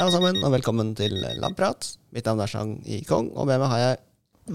[0.00, 1.12] Hei alle sammen, og velkommen til
[1.42, 1.90] Labprat.
[2.16, 3.02] Mitt navn er Chang I.
[3.04, 3.98] Kong, og med meg har jeg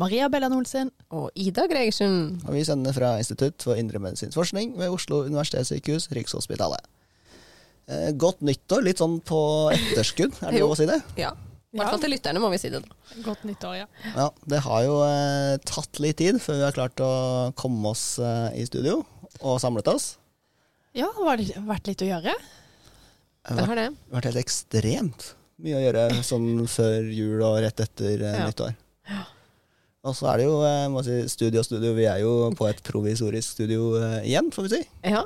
[0.01, 0.89] Maria Bellan Olsen.
[1.13, 2.15] Og Ida Gregersen.
[2.47, 6.89] Og vi sender fra Institutt for indremedisinsk forskning ved Oslo universitetssykehus, Rikshospitalet.
[7.85, 9.37] Eh, godt nyttår, litt sånn på
[9.75, 10.65] etterskudd, er det Jo.
[10.71, 10.97] lov å si det?
[11.21, 11.35] Ja.
[11.75, 12.81] I hvert fall til lytterne må vi si det.
[12.81, 13.21] da.
[13.29, 13.87] Godt nyttår, ja.
[14.17, 17.13] Ja, det har jo eh, tatt litt tid før vi har klart å
[17.59, 19.03] komme oss eh, i studio
[19.45, 20.15] og samlet oss.
[20.97, 22.33] Ja, har det vært litt å gjøre?
[23.45, 23.89] Det Det har har det.
[24.09, 25.25] vært helt ekstremt
[25.63, 28.47] mye å gjøre sånn før jul og rett etter eh, Ja.
[28.49, 28.73] nyttår.
[30.05, 31.93] Og så er det jo eh, må si, studio og studio.
[31.97, 34.81] Vi er jo på et provisorisk studio eh, igjen, får vi si.
[35.15, 35.23] Ja.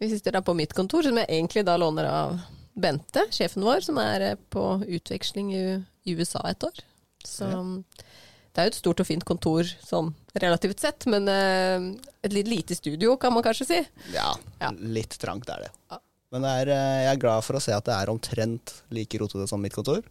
[0.00, 2.38] Vi sitter da på mitt kontor, som jeg egentlig da låner av
[2.80, 6.80] Bente, sjefen vår, som er på utveksling i USA et år.
[7.26, 7.60] Så Ja.
[7.60, 12.74] det er jo et stort og fint kontor sånn relativt sett, men et litt lite
[12.78, 13.80] studio, kan man kanskje si.
[14.14, 14.32] Ja,
[14.62, 14.70] Ja.
[14.80, 16.00] litt trangt er det.
[16.30, 16.36] Ja.
[16.36, 19.18] Men det er, eh, jeg er glad for å se at det er omtrent like
[19.18, 20.02] rotete som mitt kontor.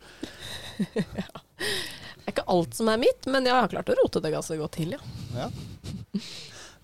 [2.19, 4.53] Det er ikke alt som er mitt, men jeg har klart å rote det ganske
[4.59, 4.99] godt til, ja.
[5.33, 5.47] Ja.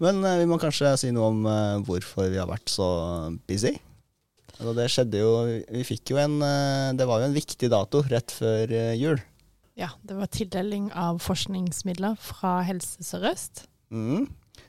[0.02, 2.88] Men eh, vi må kanskje si noe om eh, hvorfor vi har vært så
[3.45, 3.75] busy.
[4.56, 6.39] Altså, det skjedde jo Vi fikk jo en
[6.95, 9.19] Det var jo en viktig dato rett før jul.
[9.78, 13.66] Ja, det var tildeling av forskningsmidler fra Helse Sør-Øst.
[13.94, 14.25] Mm.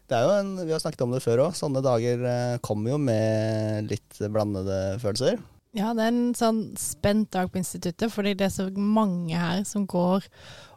[0.07, 1.57] Det er jo en, vi har snakket om det før òg.
[1.59, 5.41] Sånne dager eh, kommer jo med litt blandede følelser.
[5.77, 9.61] Ja, det er en sånn spent dag på instituttet, fordi det er så mange her
[9.69, 10.25] som går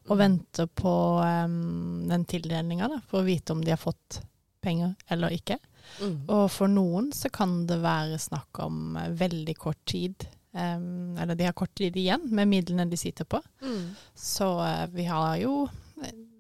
[0.10, 4.20] og venter på um, den tildelinga, for å vite om de har fått
[4.66, 5.60] penger eller ikke.
[6.02, 6.18] Mm.
[6.26, 11.36] Og for noen så kan det være snakk om eh, veldig kort tid, Um, eller
[11.38, 13.38] de har kort tid igjen med midlene de sitter på.
[13.62, 13.92] Mm.
[14.18, 15.68] Så uh, vi har jo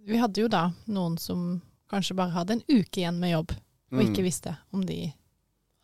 [0.09, 1.59] Vi hadde jo da noen som
[1.89, 3.53] kanskje bare hadde en uke igjen med jobb,
[3.91, 4.27] og ikke Mm.
[4.29, 5.13] visste om de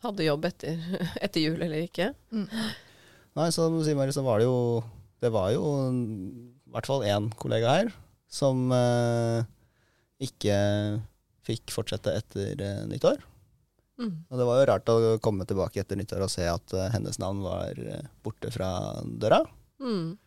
[0.04, 0.76] Hadde jobb etter,
[1.24, 2.10] etter jul eller ikke.
[2.30, 2.46] mm.
[3.36, 4.84] Nei, som du sier, Mari, så var det jo
[5.20, 7.88] Det var jo i hvert fall én kollega her
[8.28, 9.42] som eh,
[10.20, 10.56] ikke
[11.46, 13.20] fikk fortsette etter eh, nyttår.
[13.96, 14.12] Mm.
[14.28, 17.16] Og det var jo rart å komme tilbake etter nyttår og se at eh, hennes
[17.22, 18.68] navn var eh, borte fra
[19.06, 19.40] døra.
[19.80, 20.18] Mm.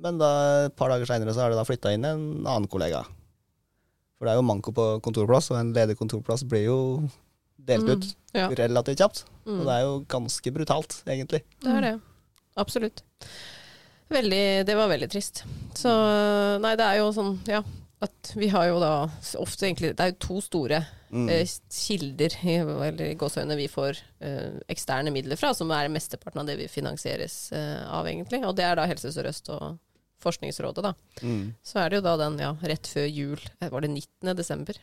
[0.00, 0.30] Men da,
[0.70, 3.04] et par dager seinere så har det da flytta inn en annen kollega.
[4.18, 6.78] For det er jo manko på kontorplass, og en ledig kontorplass blir jo
[7.66, 7.90] delt Mm.
[7.96, 8.48] ut Ja.
[8.48, 9.24] relativt kjapt.
[9.46, 9.60] Mm.
[9.60, 11.42] Og det er jo ganske brutalt, egentlig.
[11.60, 12.00] Det er det.
[12.56, 13.02] Absolutt.
[14.08, 15.42] Veldig, det var veldig trist.
[15.74, 15.90] Så
[16.62, 17.62] nei, det er jo sånn, ja.
[18.02, 19.06] At vi har jo da
[19.40, 21.28] ofte egentlig Det er jo to store Mm.
[21.30, 26.56] eh, kilder, eller gåseøyne, vi får eh, eksterne midler fra, som er mesteparten av det
[26.58, 28.44] vi finansieres eh, av, egentlig.
[28.44, 29.78] Og det er da Helse Sør-Øst og
[30.26, 30.92] Forskningsrådet, da.
[31.22, 31.54] Mm.
[31.64, 34.34] Så er det jo da den, ja, rett før jul, eh, var det 19.
[34.36, 34.76] desember?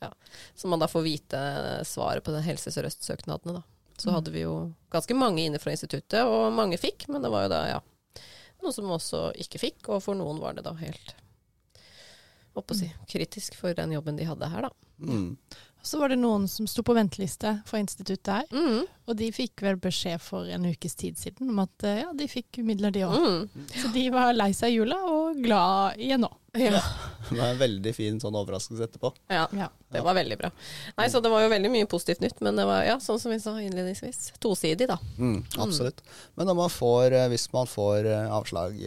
[0.00, 0.12] Ja.
[0.54, 1.42] Så man da får vite
[1.84, 3.62] svaret på den Helse Sør-Øst-søknadene, da.
[3.98, 4.14] Så Mm.
[4.14, 4.54] hadde vi jo
[4.92, 7.80] ganske mange inne fra instituttet, og mange fikk, men det var jo da, ja,
[8.62, 11.14] noen som også ikke fikk, og for noen var det da helt,
[12.56, 14.70] oppe å si, kritisk for den jobben de hadde her, da.
[15.00, 15.36] Mm.
[15.86, 18.86] Så var det noen som sto på venteliste for instituttet her, Mm.
[19.06, 22.26] og de fikk vel beskjed for en ukes tid siden om at eh, ja, de
[22.26, 23.14] fikk midler de òg.
[23.14, 23.68] Mm.
[23.82, 26.32] Så de var lei seg i jula og glad igjen nå.
[26.56, 26.80] Ja.
[27.30, 29.10] Det var en veldig fin sånn overraskelse etterpå.
[29.30, 29.66] ja, Ja.
[29.92, 30.50] det var veldig bra.
[30.96, 33.32] Nei, så det var jo veldig mye positivt nytt, men det var, ja, sånn som
[33.34, 34.96] vi sa innledningsvis, tosidig da.
[35.18, 36.02] Mm, absolutt.
[36.36, 38.78] Men når man får, eh, hvis man får eh, avslag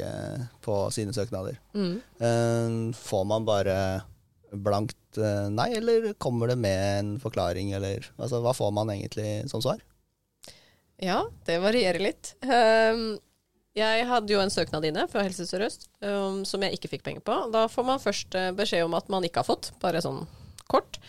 [0.64, 2.00] på sine søknader, Mm.
[2.20, 4.02] eh, får man bare
[4.52, 9.50] blankt eh, nei, eller kommer det med en forklaring, eller altså, hva får man egentlig
[9.52, 9.82] som svar?
[11.00, 12.34] Ja, det varierer litt.
[12.44, 13.20] Um,
[13.78, 17.24] jeg hadde jo en søknad inne fra Helse Sør-Øst um, som jeg ikke fikk penger
[17.24, 17.36] på.
[17.54, 20.26] Da får man først eh, beskjed om at man ikke har fått, bare sånn
[20.68, 21.00] kort.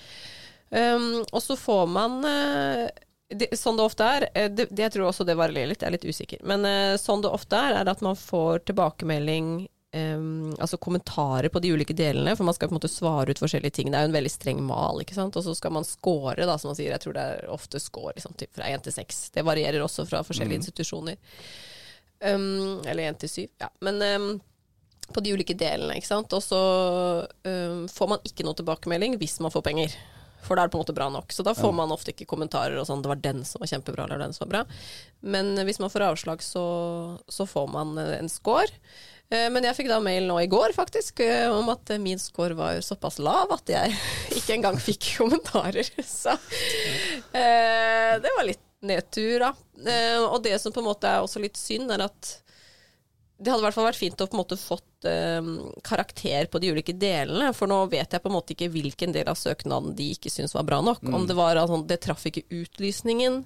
[0.70, 2.86] Um, og så får man eh,
[3.34, 6.40] det, Sånn det ofte er, jeg tror også det varierer litt, jeg er litt usikker.
[6.46, 6.66] Men
[6.98, 11.94] sånn det ofte er, er at man får tilbakemelding um, altså kommentarer på de ulike
[11.96, 13.90] delene, for man skal på en måte svare ut forskjellige ting.
[13.90, 15.37] Det er jo en veldig streng mal, ikke sant.
[15.37, 16.90] Og så skal man score, da, som man sier.
[16.92, 19.31] Jeg tror det er ofte score liksom, typ fra én til seks.
[19.34, 20.62] Det varierer også fra forskjellige Mm.
[20.62, 21.16] institusjoner.
[22.22, 23.69] Um, eller én til syv, ja.
[23.81, 24.40] Men um,
[25.14, 26.32] på de ulike delene, ikke sant.
[26.32, 26.60] Og så
[27.90, 29.96] får man ikke noe tilbakemelding hvis man får penger.
[30.46, 31.32] For da er det på en måte bra nok.
[31.34, 34.04] Så da får man ofte ikke kommentarer og sånn 'det var den som var kjempebra',
[34.06, 34.66] eller 'den som var bra'.
[35.22, 38.69] Men hvis man får avslag, så, så får man en score.
[39.31, 42.19] Eh, Men jeg fikk da mail nå i går faktisk eh, om at eh, min
[42.19, 43.94] score var såpass lav at jeg
[44.41, 45.87] ikke engang fikk kommentarer.
[46.06, 46.35] Så
[47.31, 49.50] det var litt nedtur, da.
[50.31, 52.31] Og det som på en måte er også litt synd, er at
[53.41, 55.06] det hadde i hvert fall vært fint å på en måte fått
[55.85, 59.29] karakter på de ulike delene, for nå vet jeg på en måte ikke hvilken del
[59.32, 61.00] av søknaden de ikke syntes var bra nok.
[61.05, 61.15] Mm.
[61.17, 63.43] Om det var altså, det traff ikke utlysningen,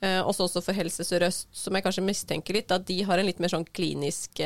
[0.00, 3.52] også, for Helse Sør-Øst, som jeg kanskje mistenker litt, at de har en litt mer
[3.52, 4.40] sånn klinisk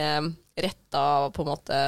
[0.56, 1.78] retta på en måte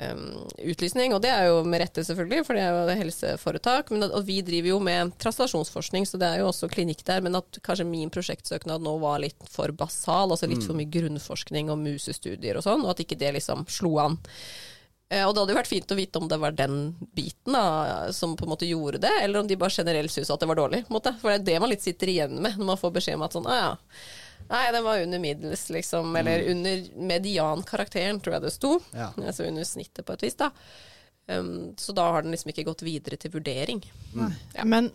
[0.00, 0.22] um,
[0.58, 1.14] utlysning.
[1.14, 3.92] Og det er jo med rette, selvfølgelig, for det er jo helseforetak.
[3.94, 7.22] Men at, og vi driver jo med translasjonsforskning, så det er jo også klinikk der.
[7.26, 11.70] Men at kanskje min prosjektsøknad nå var litt for basal, altså litt for mye grunnforskning
[11.70, 14.18] og musestudier og sånn, og at ikke det liksom slo an.
[15.10, 18.10] Eh, Og det hadde jo vært fint å vite om det var den biten da,
[18.14, 20.58] som på en måte gjorde det, eller om de bare generelt syntes at det var
[20.60, 20.84] dårlig.
[20.88, 23.34] For det er det man litt sitter igjen med når man får beskjed om at
[23.34, 23.72] sånn, ah, ja,
[24.50, 28.76] nei, den var under middels, liksom, eller under mediankarakteren, tror jeg det sto.
[28.92, 29.12] Ja.
[29.16, 30.50] Altså under snittet på et vis, da.
[31.30, 33.84] Um, så da har den liksom ikke gått videre til vurdering.
[34.14, 34.32] Mm.
[34.56, 34.66] Ja.
[34.66, 34.90] Men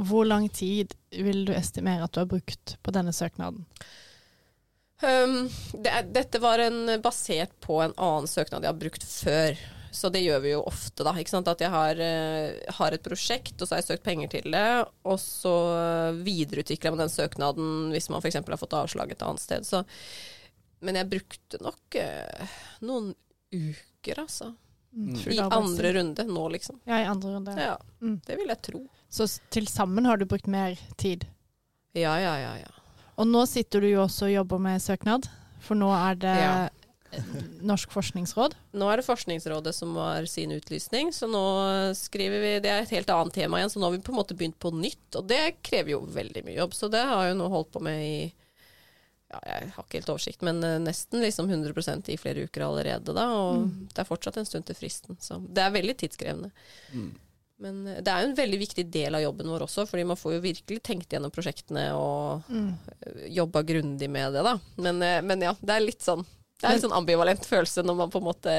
[0.00, 3.66] hvor lang tid vil du estimere at du har brukt på denne søknaden?
[5.04, 5.50] Um,
[5.84, 9.58] det dette var en, basert på en annen søknad jeg har brukt før.
[9.94, 11.12] Så det gjør vi jo ofte, da.
[11.22, 11.46] Ikke sant?
[11.46, 14.64] At jeg har, eh, har et prosjekt, og så har jeg søkt penger til det.
[15.06, 15.52] Og så
[16.24, 18.40] videreutvikler jeg med den søknaden hvis man f.eks.
[18.42, 19.66] har fått avslag et annet sted.
[19.68, 19.84] Så,
[20.84, 23.12] men jeg brukte nok eh, noen
[23.54, 24.50] uker, altså.
[24.94, 25.14] Mm.
[25.34, 26.80] I andre runde nå, liksom.
[26.86, 27.54] Ja, i andre runde.
[27.58, 28.18] Ja, Mm.
[28.26, 28.80] det vil jeg tro.
[29.08, 31.24] Så til sammen har du brukt mer tid.
[31.94, 32.56] Ja, ja, ja.
[32.60, 32.72] ja.
[33.16, 35.26] Og nå sitter du jo også og jobber med søknad,
[35.62, 36.68] for nå er det Ja.
[37.64, 38.54] Norsk forskningsråd.
[38.76, 41.42] Nå er det Forskningsrådet som har sin utlysning, så nå
[41.96, 44.18] skriver vi Det er et helt annet tema igjen, så nå har vi på en
[44.20, 45.16] måte begynt på nytt.
[45.20, 47.82] Og det krever jo veldig mye jobb, så det har jeg jo nå holdt på
[47.84, 48.16] med i
[49.32, 53.14] ja, Jeg har ikke helt oversikt, men eh, nesten liksom 100% i flere uker allerede,
[53.16, 53.28] da.
[53.34, 53.88] Og Mm.
[53.94, 56.50] det er fortsatt en stund til fristen, så det er veldig tidskrevende.
[57.64, 60.18] Men eh, det er jo en veldig viktig del av jobben vår også, fordi man
[60.20, 62.74] får jo virkelig tenkt gjennom prosjektene og Mm.
[63.32, 64.58] jobba grundig med det, da.
[64.76, 66.24] Men, eh, men ja, det er litt sånn
[66.60, 68.52] det er en sånn ambivalent følelse når man på en måte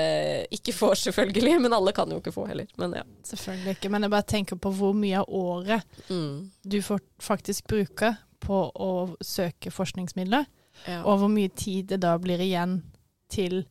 [0.54, 1.56] ikke får, selvfølgelig.
[1.64, 2.68] Men alle kan jo ikke få heller.
[2.78, 3.04] Men ja.
[3.24, 6.52] Selvfølgelig ikke, men jeg bare tenker på hvor mye av året Mm.
[6.64, 10.46] du får faktisk bruke på å søke forskningsmidler,
[10.88, 11.02] ja.
[11.04, 12.82] og hvor mye tid det da blir igjen
[13.30, 13.64] til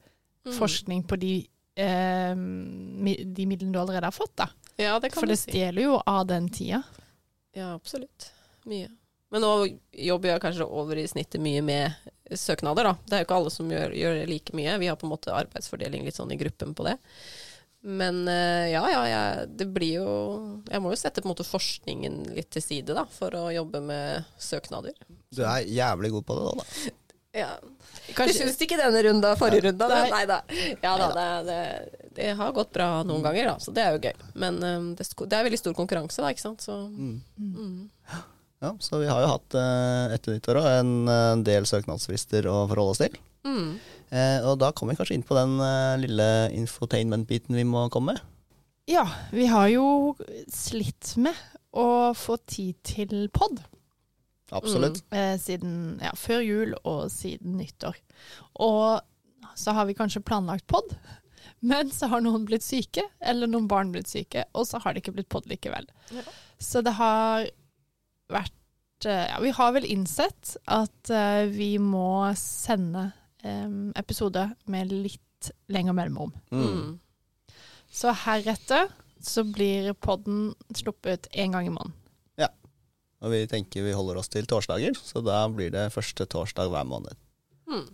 [0.44, 0.52] Mm.
[0.58, 4.34] forskning på de, eh, de midlene du allerede har fått.
[4.36, 4.48] da.
[4.76, 6.82] Ja, det kan For det stjeler jo av den tida.
[7.54, 8.30] Ja, absolutt.
[8.66, 8.88] Mye.
[9.30, 11.94] Men nå jobber jeg kanskje over i snittet mye med
[12.32, 12.94] søknader, da.
[13.04, 14.78] Det er jo ikke alle som gjør, gjør like mye.
[14.80, 16.96] Vi har på en måte arbeidsfordeling litt sånn i gruppen på det.
[17.84, 20.12] Men eh, ja, ja, jeg, det blir jo
[20.72, 23.82] Jeg må jo sette på en måte forskningen litt til side, da, for å jobbe
[23.84, 24.96] med søknader.
[25.28, 26.92] Du er jævlig god på det da, da.
[27.34, 27.48] Ja.
[28.14, 28.30] Kanskje...
[28.30, 30.10] Du syns ikke denne runda, forrige runda, men Nei.
[30.12, 30.36] nei da.
[30.84, 34.04] Ja da, det, det, det har gått bra noen ganger, da, så det er jo
[34.06, 34.28] gøy.
[34.38, 36.62] Men um, det, det er veldig stor konkurranse, da, ikke sant.
[36.62, 37.16] Så Mm.
[37.34, 38.22] mm.
[38.62, 42.64] Ja, så vi har jo hatt eh, etter nyttår òg en eh, del søknadsfrister å
[42.70, 43.18] forholde oss til.
[43.44, 43.74] Mm.
[44.14, 45.58] Eh, og da kommer vi kanskje inn på den
[46.00, 48.30] lille infotainment-biten vi må komme med.
[48.86, 50.14] ja, vi har jo
[50.52, 51.36] slitt med
[51.74, 53.62] å få tid til pod.
[54.54, 55.00] Absolutt.
[55.10, 57.96] eh, siden ja, før jul og siden nyttår.
[58.62, 59.00] Og
[59.58, 60.94] så har vi kanskje planlagt pod,
[61.64, 65.02] men så har noen blitt syke, eller noen barn blitt syke, og så har det
[65.02, 65.88] ikke blitt pod likevel.
[66.14, 66.22] Ja.
[66.60, 67.48] Så det har
[68.32, 73.10] vært eh, Ja, vi har vel innsett at uh, vi må sende
[73.44, 76.32] um, episode med litt lengre mellomrom.
[76.54, 76.64] Mm.
[76.64, 77.56] Mm.
[77.94, 78.88] Så heretter
[79.24, 81.96] så blir podden sluppet én gang i måneden.
[82.40, 82.50] Ja.
[83.24, 86.88] Og vi tenker vi holder oss til torsdager, så da blir det første torsdag hver
[86.88, 87.16] måned.
[87.70, 87.86] Mm.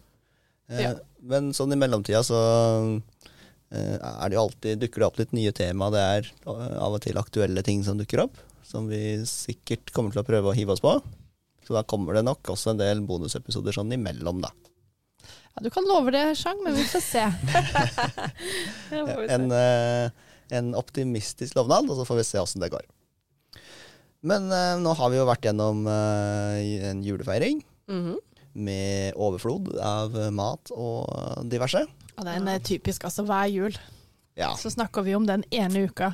[0.71, 0.95] Eh,
[1.31, 2.41] Men sånn i mellomtida så
[3.71, 5.91] eh, er det jo alltid, dukker det opp litt nye tema.
[5.95, 10.13] Det er eh, av og til aktuelle ting som dukker opp, som vi sikkert kommer
[10.15, 10.97] til å prøve å hive oss på.
[11.67, 14.51] Så da kommer det nok også en del bonusepisoder sånn imellom, da.
[15.55, 17.25] Ja, du kan love det, Sjang, men vi får se.
[19.31, 20.11] En, eh,
[20.51, 22.87] en optimistisk lovnad, og så får vi se åssen det går.
[24.27, 28.19] Men eh, nå har vi jo vært gjennom eh, en julefeiring Mhm.
[28.55, 31.81] med overflod av mat og diverse.
[32.17, 33.75] Og det er en typisk, altså hver jul
[34.39, 34.53] Ja.
[34.55, 36.13] så snakker vi om den ene uka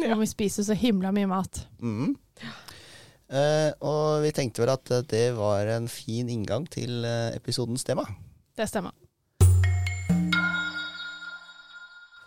[0.00, 0.14] Ja.
[0.14, 1.64] Og vi spiser så himla mye mat.
[1.82, 2.14] Mm.
[3.34, 7.86] Uh, og vi tenkte vel at eh, det var en fin inngang til eh, episodens
[7.86, 8.04] tema.
[8.54, 8.92] Det stemmer.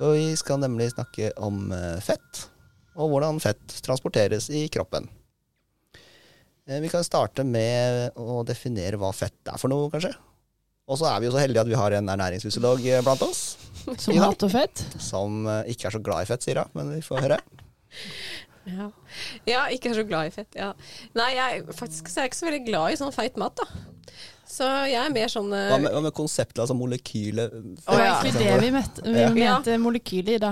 [0.02, 1.72] Og vi skal nemlig snakke om
[2.06, 2.44] fett,
[3.00, 5.08] og hvordan fett transporteres i kroppen.
[6.68, 10.12] Vi kan starte med å definere hva fett er for noe, kanskje.
[10.86, 13.42] Og så er vi jo så heldige at vi har en ernæringsfysiolog blant oss,
[14.04, 14.86] Som hater fett.
[15.00, 17.42] som eh, ikke er så glad i fett, sier hun, men vi får høre.
[18.68, 18.90] Ja.
[19.48, 20.58] ja, ikke er så glad i fett.
[20.60, 20.74] Ja.
[21.16, 23.86] Nei, jeg, faktisk så er jeg ikke så veldig glad i sånn feit mat, da.
[24.48, 27.92] Så jeg er mer sånn eh, Hva med, hva med konseptet, altså molekylet Det Å,
[27.92, 28.14] var ja.
[28.22, 29.32] egentlig det vi, met, vi Ja.
[29.36, 30.52] mente molekylet i da.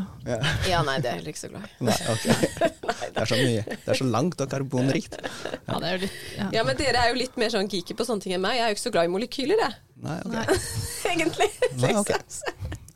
[0.67, 1.71] Ja, nei, det er jeg heller ikke så glad i.
[1.87, 2.25] Nei, ok.
[2.27, 3.63] Nei, Det er så mye.
[3.71, 5.15] Det er så langt og karbonrikt.
[5.15, 6.49] Ja, det er jo litt ja.
[6.57, 8.59] Ja, men dere er jo litt mer sånn geeky på sånne ting enn meg.
[8.59, 9.79] Jeg er jo ikke så glad i molekyler, jeg.
[10.05, 10.67] Nei, ok.
[11.13, 11.49] Egentlig.
[11.79, 12.11] Nei, ok.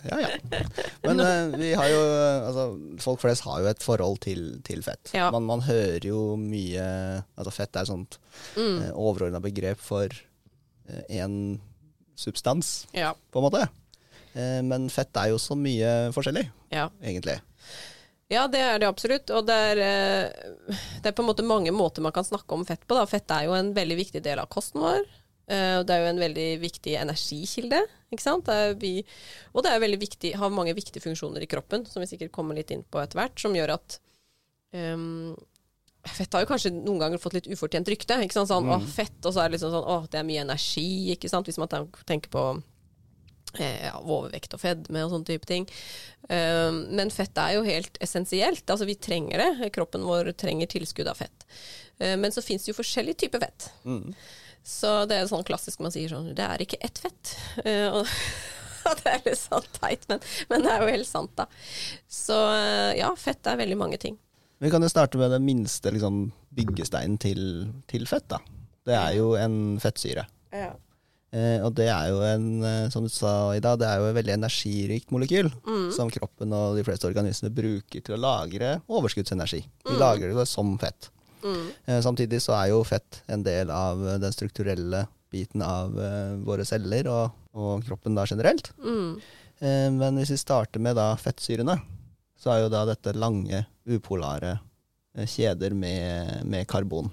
[0.09, 0.61] Ja, ja.
[1.05, 1.99] Men uh, vi har jo
[2.49, 2.63] altså,
[3.03, 5.11] Folk flest har jo et forhold til, til fett.
[5.15, 5.29] Ja.
[5.35, 6.85] Man, man hører jo mye
[7.37, 8.19] Altså fett er et sånt
[8.55, 8.77] Mm.
[8.79, 10.13] Uh, overordna begrep for
[11.11, 11.33] én
[12.15, 13.11] substans, Ja.
[13.31, 13.67] på en måte.
[14.33, 16.89] Eh, men fett er jo så mye forskjellig, ja.
[17.01, 17.39] egentlig.
[18.29, 19.31] Ja, det er det absolutt.
[19.33, 22.65] Og det er, eh, det er på en måte mange måter man kan snakke om
[22.65, 22.97] fett på.
[22.97, 23.07] Da.
[23.09, 25.07] Fett er jo en veldig viktig del av kosten vår.
[25.50, 27.79] Og Det er jo en veldig viktig energikilde.
[28.13, 28.46] Ikke sant?
[28.46, 29.06] Det
[29.53, 32.58] og det er veldig viktig, har mange viktige funksjoner i kroppen, som vi sikkert kommer
[32.58, 34.00] litt inn på etter hvert, som gjør at
[34.74, 35.36] um,
[36.10, 38.15] Fett har jo kanskje noen ganger fått litt ufortjent rykte.
[38.24, 38.48] Ikke sant?
[38.50, 38.77] Sånn, Mm.
[38.77, 41.46] å, fett, og så er det liksom sånn Å, det er mye energi, ikke sant.
[41.46, 41.68] Hvis man
[42.08, 42.44] tenker på
[43.60, 45.68] eh, ja, overvekt og fedme og sånne type ting.
[46.29, 48.63] Um, men fett er jo helt essensielt.
[48.70, 49.72] Altså vi trenger det.
[49.75, 51.46] Kroppen vår trenger tilskudd av fett.
[52.00, 53.70] Uh, men så fins det jo forskjellige typer fett.
[53.84, 54.13] Mm.
[54.69, 57.31] Så det er sånn klassisk man sier sånn Det er ikke ett fett.
[57.65, 57.99] Uh,
[58.89, 60.21] og det er litt sånn teit, men,
[60.51, 61.47] men det er jo helt sant, da.
[62.05, 64.19] Så uh, ja, fett er veldig mange ting.
[64.59, 67.41] Vi kan jo starte med den minste liksom, byggesteinen til,
[67.88, 68.27] til fett.
[68.29, 68.41] da.
[68.85, 70.25] Det er jo en fettsyre.
[70.51, 70.73] Ja.
[71.31, 74.07] Eh, og det er jo en, eh, som du sa i dag, det er jo
[74.09, 75.47] et veldig energirikt molekyl.
[75.63, 75.85] Mm.
[75.95, 79.61] Som kroppen og de fleste organismer bruker til å lagre overskuddsenergi.
[79.85, 79.99] De Mm.
[80.01, 81.11] lagrer det som fett.
[81.43, 82.01] Mm.
[82.05, 86.65] Samtidig så er jo fett en del av eh, den strukturelle biten av eh, våre
[86.65, 88.72] celler og, og kroppen da generelt.
[88.81, 89.19] Mm.
[89.60, 91.74] Men hvis vi starter med da fettsyrene,
[92.39, 94.53] så er jo da dette lange, upolare
[95.27, 97.10] kjeder med, med karbon.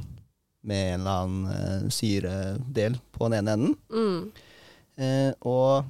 [0.62, 3.75] Med en eller annen syredel på den ene enden.
[3.90, 4.47] Mm.
[4.97, 5.85] Eh, og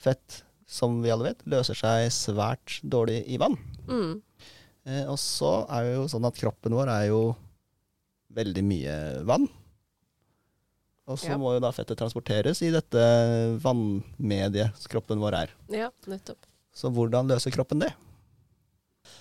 [0.00, 3.56] fett, som vi alle vet, løser seg svært dårlig i vann.
[3.88, 4.14] Mm.
[4.86, 7.20] Eh, og så er det jo sånn at kroppen vår er jo
[8.36, 9.46] veldig mye vann.
[11.06, 11.36] Og så Ja.
[11.38, 13.02] må jo da fettet transporteres i dette
[13.62, 15.50] vannmediet som kroppen vår er.
[15.70, 16.38] Ja, nettopp.
[16.74, 17.92] Så hvordan løser kroppen det?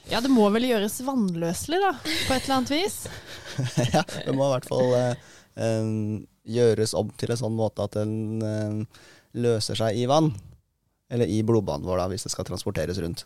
[0.09, 2.95] ja, det må vel gjøres vannløselig, da, på et eller annet vis.
[3.93, 5.15] ja, det må i hvert fall eh,
[5.61, 6.25] eh,
[6.57, 9.01] gjøres om til en sånn måte at den eh,
[9.37, 10.31] løser seg i vann.
[11.09, 13.25] Eller i blodbanen vår, da, hvis det skal transporteres rundt.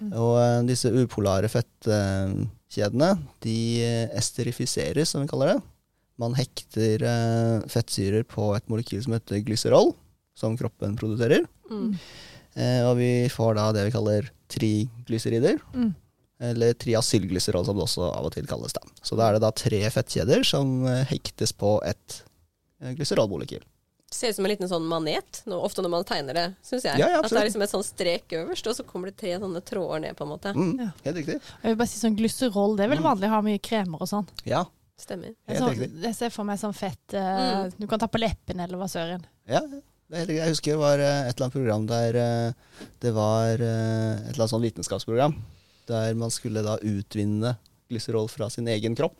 [0.00, 0.10] Mm.
[0.12, 3.10] Og eh, disse upolare fettkjedene,
[3.44, 5.58] de eh, esterifiseres, som vi kaller det.
[6.22, 9.92] Man hekter eh, fettsyrer på et molekyl som heter glycerol,
[10.38, 11.46] som kroppen produserer.
[11.70, 11.92] Mm.
[12.86, 15.56] Og vi får da det vi kaller triglycerider.
[15.74, 15.88] Mm.
[16.50, 18.76] Eller triacylglycerol, som det også av og til kalles.
[18.76, 18.82] da.
[19.02, 22.20] Så da er det da tre fettkjeder som hektes på et
[22.78, 22.94] glyserolmolekyl.
[23.00, 23.64] glycerolmolekyl.
[24.14, 27.00] Ser ut som en liten sånn manet, no, ofte når man tegner det, syns jeg.
[27.02, 29.32] Ja, ja, At det er liksom et sånn strek øverst, og så kommer det tre
[29.42, 30.52] sånne tråder ned, på en måte.
[30.54, 30.90] Mm, Ja.
[31.08, 31.34] Helt riktig.
[31.42, 33.08] Jeg vil bare si sånn Glycerol, det er vel Mm.
[33.10, 34.28] vanlig å ha mye kremer og sånn.
[34.46, 34.62] Ja,
[34.96, 35.34] Stemmer.
[35.48, 35.90] helt riktig.
[36.06, 39.24] jeg ser for meg sånn fett eh, Du kan ta på leppene, eller hva søren.
[39.48, 39.60] Ja.
[40.14, 42.52] Jeg husker det var eh, et eller annet program der eh,
[43.00, 45.34] det var et eller annet sånn vitenskapsprogram
[45.88, 47.56] der man skulle da utvinne
[47.90, 49.16] glycerol fra sin egen kropp.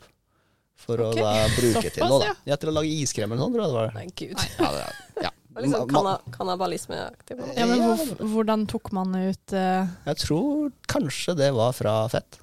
[0.75, 1.23] For okay.
[1.23, 2.19] å da bruke til noe.
[2.19, 2.27] da.
[2.29, 2.35] ja.
[2.51, 3.95] Ja, til å lage iskrem eller noe sånt, tror jeg det var.
[3.95, 4.45] Nei, gud.
[4.59, 5.33] Ja, det er, ja.
[5.55, 7.37] Det liksom kannibalismeaktig.
[7.55, 9.87] Ja, men hvor, hvordan tok man ut uh...
[10.03, 12.41] Jeg tror kanskje det var fra fett.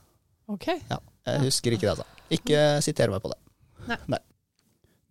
[0.48, 0.70] OK.
[0.88, 2.06] Jeg husker ikke det, altså.
[2.32, 3.36] Ikke siter meg på det.
[4.08, 4.22] Nei.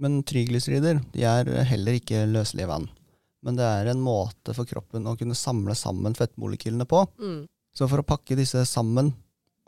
[0.01, 2.89] Men triglycerider de er heller ikke løselige i vann.
[3.45, 7.03] Men det er en måte for kroppen å kunne samle sammen fettmolekylene på.
[7.21, 7.43] Mm.
[7.77, 9.13] Så for å pakke disse sammen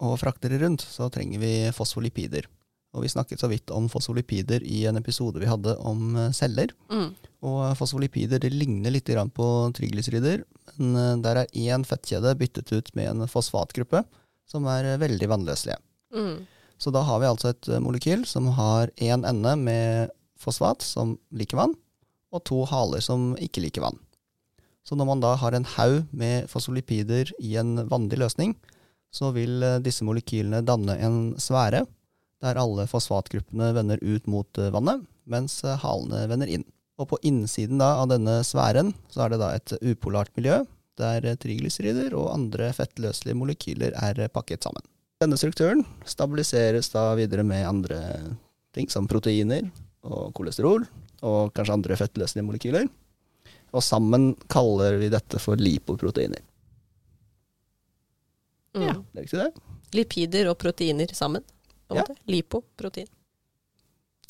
[0.03, 2.49] og frakte de rundt, så trenger vi fosfolipider.
[2.93, 6.73] Og vi snakket så vidt om fosfolipider i en episode vi hadde om eh, celler.
[6.93, 7.09] Mm.
[7.43, 10.43] Og fosfolipider det ligner litt grann på triglycerider,
[10.77, 14.03] men eh, der er én fettkjede byttet ut med en fosfatgruppe,
[14.49, 15.79] som er eh, veldig vannløselige.
[16.13, 16.43] Mm.
[16.77, 21.17] Så da har vi altså et eh, molekyl som har én ende med fosfat, som
[21.31, 21.75] liker vann,
[22.33, 23.99] og to haler som ikke liker vann.
[24.83, 28.55] Så når man da har en haug med fosfolipider i en vannlig løsning,
[29.13, 31.85] så vil eh, disse molekylene danne en sfære,
[32.43, 36.65] der alle fosfatgruppene vender ut mot eh, vannet, mens eh, halene vender inn.
[37.01, 40.61] Og på innsiden da av denne sfæren så er det da et upolart miljø,
[40.99, 44.83] der eh, triglycerider og andre fettløselige molekyler er eh, pakket sammen.
[45.23, 47.99] Denne strukturen stabiliseres da videre med andre
[48.75, 49.69] ting, som proteiner
[50.03, 50.83] og kolesterol,
[51.23, 52.89] og kanskje andre fettløselige molekyler.
[53.73, 56.43] Og sammen kaller vi dette for lipoproteiner.
[58.73, 58.89] Mm.
[58.89, 58.95] Ja.
[59.45, 59.53] Er?
[59.93, 61.45] Lipider og proteiner sammen.
[61.87, 62.03] På en Ja.
[62.07, 62.15] måte.
[62.27, 63.07] Lipoprotein.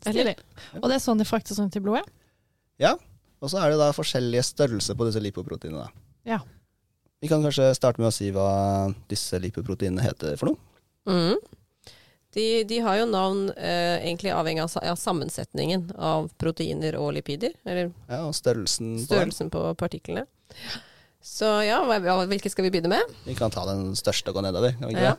[0.04, 0.36] Stilig.
[0.82, 2.04] Og det er sånn det fraktes rundt i blodet?
[2.82, 2.96] Ja.
[3.44, 5.90] Og så er det da forskjellige størrelser på disse lipoproteinene.
[6.26, 6.40] Ja.
[7.22, 10.58] Vi kan kanskje starte med å si hva disse lipoproteinene heter for noe.
[11.08, 11.38] Mm.
[12.34, 17.54] De, de har jo navn eh, egentlig avhengig av, sa- sammensetningen av proteiner og lipider,
[17.64, 20.26] eller Ja, og størrelsen, på størrelsen på partiklene.
[21.24, 21.78] Så ja,
[22.28, 23.14] hvilke skal vi begynne med?
[23.28, 24.74] Vi kan ta den største og gå nedover.
[24.80, 25.16] Kan vi ikke Ja.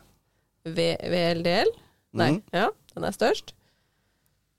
[0.65, 0.75] det?
[0.75, 1.71] V VLDL?
[2.15, 2.41] Nei, Mm.
[2.53, 3.53] ja, den er størst.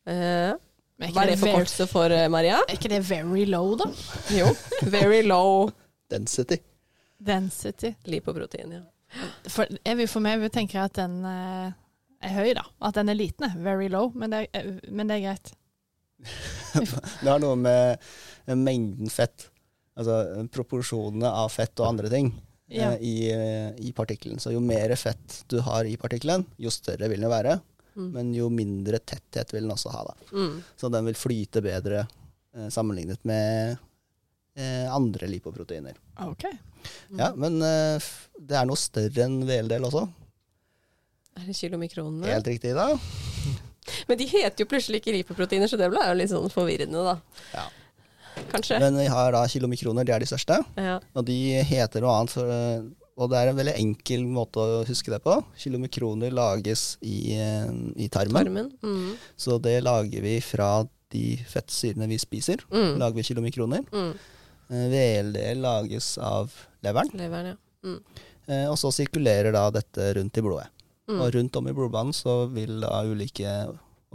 [0.07, 0.53] Eh,
[1.01, 2.59] hva er det forkortelse for, eh, Maria?
[2.69, 3.89] Er ikke det very low, da?
[4.31, 4.53] Jo,
[4.93, 5.71] very low
[6.11, 6.59] Density.
[7.19, 7.95] Density.
[8.07, 8.73] lipoprotein.
[8.73, 8.83] Ja.
[9.49, 10.53] For, jeg vil, for meg vil jeg
[10.85, 11.73] at den eh,
[12.23, 12.63] er høy, da.
[12.83, 13.45] At den er liten.
[13.49, 14.11] er Very low.
[14.15, 15.53] Men det er, eh, men det er greit.
[17.23, 17.99] Det har noe med
[18.57, 19.51] mengden fett,
[19.99, 22.31] altså proporsjonene av fett og andre ting
[22.68, 22.92] Ja.
[22.92, 24.40] eh, i, eh, i partikkelen.
[24.42, 27.58] Så jo mer fett du har i partikkelen, jo større vil den være.
[27.96, 28.11] Mm.
[28.12, 30.04] Men jo mindre tetthet vil den også ha.
[30.32, 30.62] Mm.
[30.76, 33.76] Så den vil flyte bedre eh, sammenlignet med
[34.56, 35.96] eh, andre lipoproteiner.
[36.26, 36.44] OK.
[37.16, 40.04] Ja, men eh, det er noe større enn VL-del også.
[41.37, 42.28] Er det kilomikronene?
[42.32, 42.92] Helt riktig, da.
[44.08, 47.44] Men de heter jo plutselig ikke lipoproteiner, så det ble jo litt sånn forvirrende, da.
[47.52, 47.66] Ja.
[48.52, 48.78] Kanskje.
[48.83, 50.61] Men vi har da kilomikroner, de er de største.
[50.76, 50.99] ja.
[51.14, 55.23] Og de heter noe annet, og det er en veldig enkel måte å huske det
[55.25, 55.38] på.
[55.57, 58.71] Kilomikroner lages i, eh, i tarmen, Tarmen.
[58.83, 59.14] Mm.
[59.37, 62.61] så det lager vi fra de fettsyrene vi spiser.
[62.71, 62.99] Mm.
[63.00, 63.85] Lager vi kilomikroner.
[63.93, 64.12] Mm.
[64.69, 66.52] Eh, VLD lages av
[66.83, 67.88] leveren, Leveren, ja.
[67.88, 68.00] Mm.
[68.49, 70.69] eh, og så sirkulerer da dette rundt i blodet.
[71.09, 71.21] Mm.
[71.23, 73.50] Og rundt om i blodbanen så vil da ulike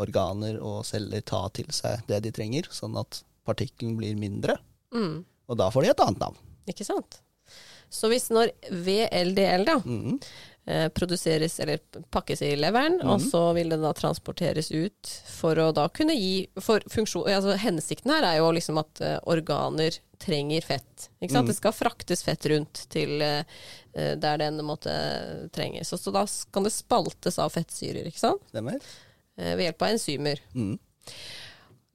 [0.02, 4.58] organer og celler ta til seg det de trenger, sånn at partikkelen blir mindre,
[4.94, 5.24] Mm.
[5.48, 6.38] og da får de et annet navn.
[6.68, 7.22] Ikke sant?
[7.92, 10.20] Så hvis når VLDL da, mm.
[10.68, 11.80] eh, produseres eller
[12.12, 13.30] pakkes i leveren, og Mhm.
[13.32, 18.12] så vil det da transporteres ut for å da kunne gi for funksjon, altså Hensikten
[18.12, 21.10] her er jo liksom at eh, organer trenger fett.
[21.22, 21.46] Ikke sant?
[21.46, 21.48] Mm.
[21.48, 23.44] Det skal fraktes fett rundt til eh,
[23.94, 25.90] eh, der den måtte trenges.
[25.90, 28.42] Så, så da kan det spaltes av fettsyrer, ikke sant?
[28.54, 28.80] Stemmer?
[29.38, 30.40] Eh, ved hjelp av enzymer.
[30.54, 30.80] Mhm.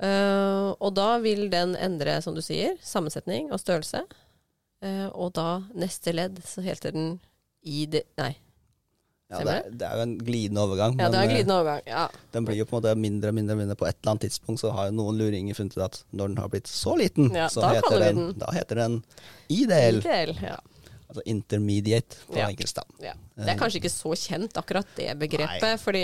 [0.03, 4.05] Eh, og da vil den endre, som du sier, sammensetning og størrelse.
[4.85, 7.15] Uh, og da neste ledd, så heter den
[7.65, 8.35] i det Nei.
[9.33, 10.99] Ja, det, er, det er jo en glidende overgang.
[11.01, 11.87] Ja, det er men, eh, glidende overgang.
[11.89, 12.03] Ja.
[12.37, 13.75] Den blir jo på en måte mindre og mindre, mindre.
[13.81, 16.37] På et eller annet tidspunkt så har jo noen luringer funnet ut at når den
[16.45, 19.01] har blitt så liten, Ja, så da heter den, den- da heter den
[19.51, 19.99] IDL.
[20.05, 20.61] IDL, ja.
[21.09, 22.49] Altså intermediate på Ja.
[22.51, 22.75] engelsk.
[22.75, 22.83] da.
[23.05, 23.13] ja.
[23.37, 25.63] Det er kanskje ikke så kjent, akkurat det begrepet.
[25.63, 25.77] Nei.
[25.79, 26.03] fordi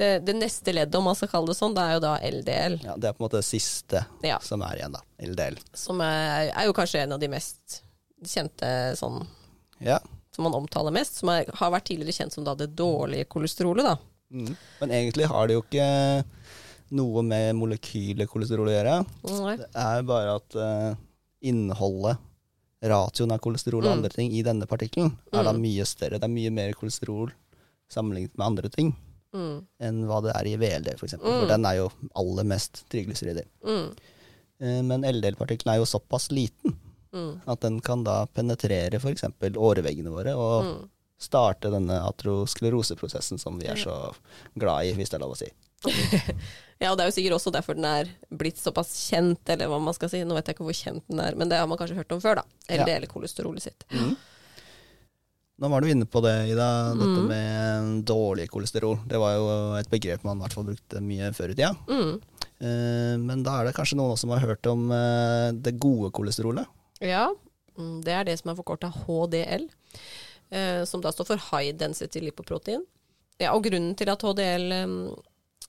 [0.00, 2.78] det, det neste leddet, om man skal kalle det sånn, det er jo da LDL.
[2.86, 4.38] Ja, det er på en måte det siste Ja.
[4.40, 5.02] som er igjen, da.
[5.20, 5.58] LDL.
[5.76, 7.82] Som er, er jo kanskje en av de mest
[8.24, 9.26] kjente sånn
[9.84, 9.98] Ja.
[10.32, 11.16] som man omtaler mest.
[11.20, 13.96] Som er, har vært tidligere kjent som da det dårlige kolesterolet, da.
[14.32, 14.56] Mm.
[14.80, 16.24] Men egentlig har det jo ikke
[16.94, 18.94] noe med molekylkolesterol å gjøre.
[19.42, 19.56] Nei.
[19.60, 20.94] Det er bare at uh,
[21.44, 22.16] innholdet,
[22.84, 23.96] ratioen av kolesterol og Mm.
[23.96, 25.60] andre ting i denne partikkelen, er da Mm.
[25.62, 26.18] mye større.
[26.20, 27.32] Det er mye mer kolesterol
[27.90, 28.94] sammenlignet med andre ting
[29.34, 29.66] Mm.
[29.80, 31.00] enn hva det er i VLD, f.eks.
[31.00, 31.40] For, eksempel.
[31.40, 33.44] For den er jo aller mest triglycerider.
[33.64, 33.96] Mm.
[34.60, 36.76] Eh, Men LDL-partikkelen er jo såpass liten
[37.12, 37.40] Mm.
[37.46, 39.22] at den kan da penetrere f.eks.
[39.22, 44.14] åreveggene våre og starte denne atroskleroseprosessen som vi er så
[44.58, 45.48] glad i, hvis det er lov å si.
[46.82, 49.78] Ja, og det er jo sikkert også derfor den er blitt såpass kjent, eller hva
[49.80, 50.18] man skal si.
[50.26, 52.20] Nå vet jeg ikke hvor kjent den er, men det har man kanskje hørt om
[52.20, 52.44] før, da.
[52.74, 53.86] LDL-kolesterolet sitt.
[53.94, 56.66] Nå var du inne på det, Ida,
[56.98, 57.28] dette Mm.
[57.30, 58.98] med dårlig kolesterol.
[59.06, 59.46] Det var jo
[59.78, 61.70] et begrep man i hvert fall brukte mye før i tida.
[61.86, 62.20] Mm.
[62.60, 66.66] Eh, Men da er det kanskje noen som har hørt om eh, det gode kolesterolet.
[67.00, 67.28] Ja,
[67.78, 69.68] mm, det er det som er forkorta HDL,
[70.50, 72.82] eh, som da står for High Density Lipoprotein.
[73.38, 75.14] Ja, og grunnen til at HDL eh,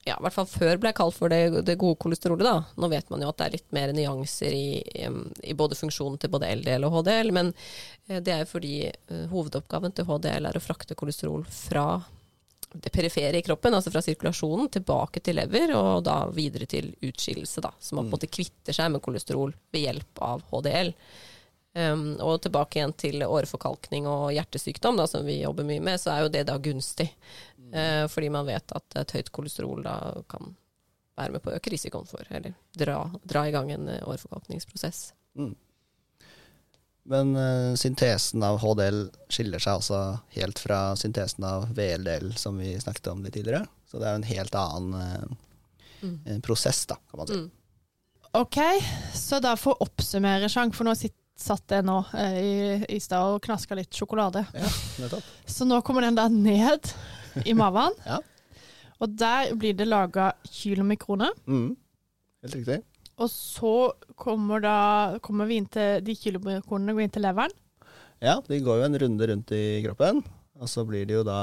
[0.05, 2.59] ja, i hvert fall før ble kalt for det, det gode kolesterolet, da.
[2.77, 4.67] Nå vet man jo at det er litt mer nyanser i,
[5.01, 7.49] i, både funksjonen til både LDL og HDL, men
[8.07, 11.87] eh, det er jo fordi eh, hovedoppgaven til HDL er å frakte kolesterol fra
[12.75, 17.63] det perifere i kroppen, altså fra sirkulasjonen, tilbake til lever, og da videre til utskillelse,
[17.65, 17.71] da.
[17.79, 20.93] Så man på en måte kvitter seg med kolesterol ved hjelp av HDL.
[21.75, 26.13] Um, og tilbake igjen til åreforkalkning og hjertesykdom, da, som vi jobber mye med, så
[26.13, 27.09] er jo det da gunstig.
[27.75, 29.97] Eh, fordi man vet at et høyt kolesterol da
[30.31, 30.53] kan
[31.17, 35.09] være med på å øke risikoen for, eller dra, dra i gang en åreforkalkningsprosess.
[35.35, 35.55] Mm.
[37.11, 39.99] Men uh, syntesen av HDL skiller seg altså
[40.37, 43.67] helt fra syntesen av VLDL, som vi snakket om litt tidligere.
[43.91, 45.35] Så det er en helt annen uh,
[46.05, 46.41] Mm.
[46.41, 47.33] prosess, da, kan man si.
[47.33, 47.51] Mm.
[48.31, 48.57] OK,
[49.13, 52.53] så da for å oppsummere, Sjank, for nå sitt, satt jeg nå eh, i,
[52.95, 54.45] i stad og knaska litt sjokolade.
[54.55, 55.09] Ja.
[55.55, 56.91] Så nå kommer den da ned
[57.45, 57.97] i maven.
[58.07, 58.21] Ja.
[59.03, 61.33] Og der blir det laga kilomikroner.
[61.51, 61.73] Mm.
[62.45, 62.77] Helt riktig.
[63.19, 63.71] Og så
[64.15, 64.77] kommer, da,
[65.23, 67.51] kommer vi inn til de kilomikronene går inn til leveren.
[68.23, 70.21] Ja, de går jo en runde rundt i kroppen,
[70.55, 71.41] og så blir det jo da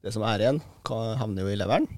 [0.00, 1.90] det som er igjen, havner jo i leveren,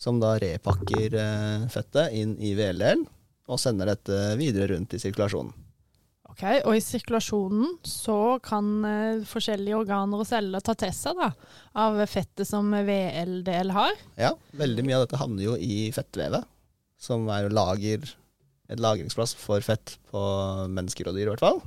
[0.00, 3.06] som da repakker eh, fettet inn i VLL
[3.48, 5.61] og sender dette videre rundt i sirkulasjonen.
[6.32, 11.28] Ok, Og i sirkulasjonen så kan eh, forskjellige organer og celler ta til seg da,
[11.84, 13.92] av fettet som VLDL har.
[14.16, 16.48] Ja, veldig mye av dette havner jo i fettvevet,
[17.02, 18.08] som er lager,
[18.72, 20.22] et lagringsplass for fett på
[20.72, 21.62] mennesker og dyr i hvert fall.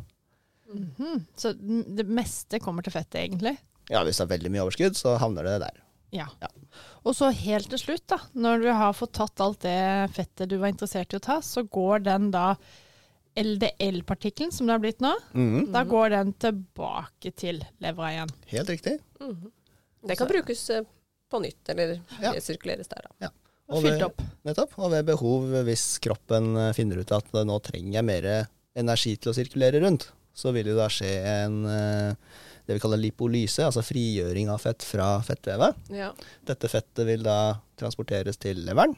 [0.74, 1.26] Mhm.
[1.38, 3.58] Så det meste kommer til fettet, egentlig.
[3.94, 5.84] Ja, hvis det er veldig mye overskudd, så havner det der.
[6.16, 6.26] Ja.
[6.42, 6.50] Ja.
[7.06, 10.58] Og så helt til slutt, da, når du har fått tatt alt det fettet du
[10.58, 12.56] var interessert i å ta, så går den da
[13.36, 18.30] LDL-partikkelen, som det har blitt nå, Mhm, da går den tilbake til levra igjen.
[18.48, 19.00] Helt riktig.
[19.20, 19.52] Mhm.
[20.08, 20.84] Det kan brukes eh,
[21.32, 22.34] på nytt, eller Ja.
[22.40, 23.30] sirkuleres der, da.
[23.68, 24.22] Og Og ved- opp.
[24.46, 24.78] Nettopp.
[24.78, 29.32] Og ved behov, hvis kroppen eh, finner ut at nå trenger jeg mer energi til
[29.32, 32.16] å sirkulere rundt, så vil det da skje en eh,
[32.68, 35.76] det vi kaller lipolyse, altså frigjøring av fett fra fettvevet.
[35.90, 36.12] Ja.
[36.46, 38.96] Dette fettet vil da transporteres til leveren.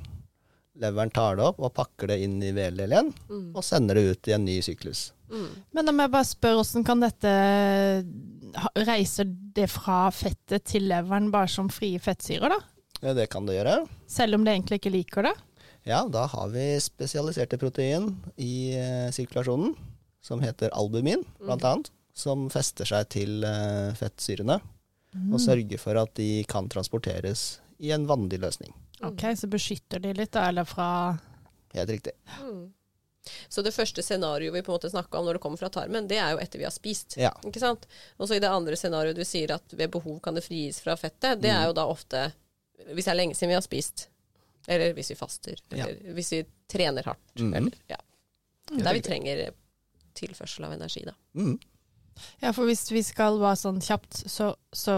[0.77, 3.55] Leveren tar det opp og pakker det inn i VLL igjen, Mm.
[3.55, 5.11] og sender det ut i en ny syklus.
[5.31, 5.47] Mm.
[5.73, 9.25] Men da må jeg bare spørre, hvordan kan dette reise Reiser
[9.57, 12.59] det fra fettet til leveren bare som frie fettsyrer, da?
[13.03, 13.87] Ja, det kan det gjøre.
[14.09, 15.33] Selv om det egentlig ikke liker det?
[15.87, 19.75] Ja, da har vi spesialiserte protein i eh, sirkulasjonen,
[20.21, 24.59] som heter albumin, blant annet, som fester seg til eh, fettsyrene,
[25.31, 28.73] og sørger for at de kan transporteres i en vanlig løsning.
[29.05, 30.89] Ok, så beskytter de litt, da, eller fra
[31.73, 32.13] Helt riktig.
[32.41, 32.73] Mm.
[33.49, 36.07] Så det første scenarioet vi på en måte snakka om når det kommer fra tarmen,
[36.07, 37.17] det er jo etter vi har spist.
[37.19, 37.33] Ja.
[37.45, 37.87] Ikke sant?
[38.17, 40.95] Og så i det andre scenarioet du sier at ved behov kan det frigis fra
[40.97, 42.29] fettet, det er jo da ofte
[42.93, 44.07] hvis det er lenge siden vi har spist,
[44.67, 45.87] eller hvis vi faster, Ja.
[45.87, 47.53] eller hvis vi trener hardt, mm.
[47.53, 47.97] eller ja.
[48.67, 49.49] Der vi trenger
[50.17, 51.13] tilførsel av energi, da.
[51.39, 51.57] Mm.
[52.41, 54.97] Ja, for hvis vi skal være sånn kjapt, så, så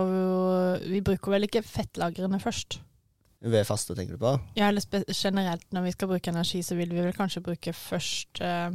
[0.83, 2.79] vi bruker vel ikke fettlagrene først?
[3.39, 4.33] Ved faste, tenker du på?
[4.59, 4.83] Ja, eller
[5.15, 8.73] generelt når vi skal bruke energi, så vil vi vel kanskje bruke først eh,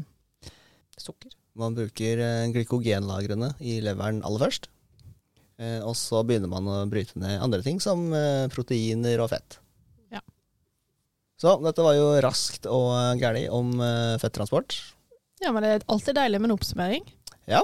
[0.97, 1.35] Sukker.
[1.59, 4.71] Man bruker eh, glykogenlagrene i leveren aller først.
[5.61, 9.59] Eh, og så begynner man å bryte ned andre ting, som eh, proteiner og fett.
[10.15, 10.23] Ja.
[11.41, 14.79] Så dette var jo raskt og gæli om eh, fettransport.
[15.45, 17.05] Ja, men det er alltid deilig med en oppsummering.
[17.51, 17.61] Ja.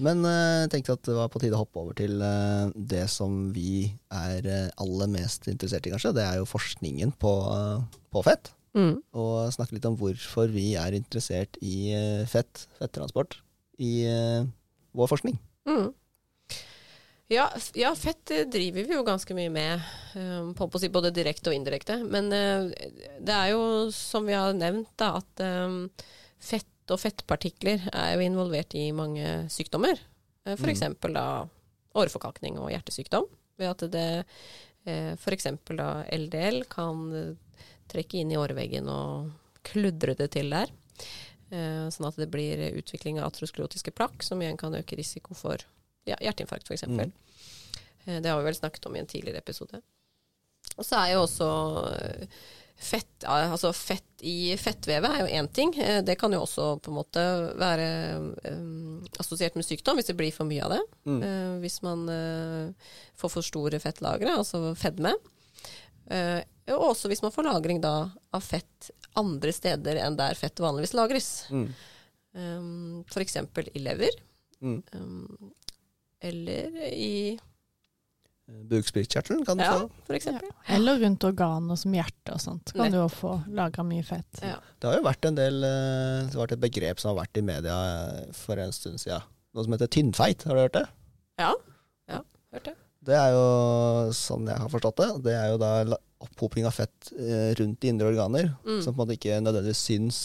[0.00, 3.06] Men jeg jeg tenkte at det var på tide å hoppe over til uh, det
[3.12, 6.14] som vi er uh, aller mest interessert i, kanskje.
[6.16, 8.52] Det er jo forskningen på, eh, på fett.
[8.76, 9.00] Mm.
[9.18, 13.40] Og snakke litt om hvorfor vi er interessert i eh, fett, fettransport,
[13.82, 14.44] i eh,
[14.94, 15.40] vår forskning.
[15.66, 15.88] Mm.
[17.30, 19.90] Ja, ja, fett eh, driver vi jo ganske mye med,
[20.58, 21.98] på, på å si både direkte og indirekte.
[22.06, 22.70] Men eh,
[23.18, 25.82] det er jo, som vi har nevnt, da, at um,
[26.98, 29.98] fett og fettpartikler er jo involvert i mange sykdommer.
[30.44, 30.80] F.eks.
[31.00, 31.14] for Mm.
[31.14, 31.48] da
[31.94, 33.26] åreforkalkning og hjertesykdom.
[33.58, 34.24] Ved at det
[34.84, 35.26] f.eks.
[35.36, 37.36] eksempel da LDL kan eh,
[37.90, 39.30] trekke inn i åreveggen og
[39.62, 40.70] kludre det til der.
[41.50, 45.60] Eh, sånn at det blir utvikling av atrosklerotiske plakk, som igjen kan øke risiko for
[46.06, 46.86] ja, hjerteinfarkt f.eks.
[46.88, 47.12] Mm.
[48.06, 49.82] Eh, det har vi vel snakket om i en tidligere episode.
[50.76, 51.50] Og så er jo også
[51.92, 52.40] eh,
[52.80, 55.72] fett, altså fett i fettvevet er jo én ting.
[55.80, 57.24] Eh, det kan jo også på en måte
[57.60, 57.88] være
[58.52, 60.80] um, assosiert med sykdom hvis det blir for mye av det.
[61.08, 61.20] Mm.
[61.20, 65.14] Uh, hvis man uh, får for store fettlagre, altså fedme.
[66.10, 66.40] Uh,
[66.72, 67.94] og også hvis man får lagring da
[68.34, 71.30] av fett andre steder enn der fett vanligvis lagres.
[71.52, 71.68] Mm.
[72.32, 73.40] Um, F.eks.
[73.74, 74.20] i lever.
[74.60, 74.82] Mm.
[74.94, 75.52] Um,
[76.20, 77.38] eller i
[78.70, 79.90] Bukspyttkjertelen kan du Ja, få.
[80.06, 80.48] for eksempel.
[80.68, 82.72] Eller rundt organer som hjerte og sånt.
[82.72, 82.92] Kan Nett.
[82.92, 84.40] du jo få lagra mye fett.
[84.42, 84.56] Ja.
[84.78, 87.36] Det har jo vært en del eh, Det har vært et begrep som har vært
[87.38, 87.78] i media
[88.20, 89.22] eh, for en stund siden.
[89.54, 90.86] Noe som heter tynnfeit, har du hørt det?
[91.40, 91.54] Ja,
[92.08, 92.20] ja
[92.54, 92.76] hørt det.
[93.02, 93.44] Det er jo,
[94.12, 97.88] sånn jeg har forstått det, det er jo da opphoping av fett eh, rundt de
[97.88, 98.82] indre organer, Mm.
[98.84, 100.18] som på en måte ikke nødvendigvis syns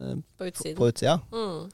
[0.00, 0.76] eh, På utsiden.
[0.78, 1.20] på utsida.
[1.30, 1.70] Mm.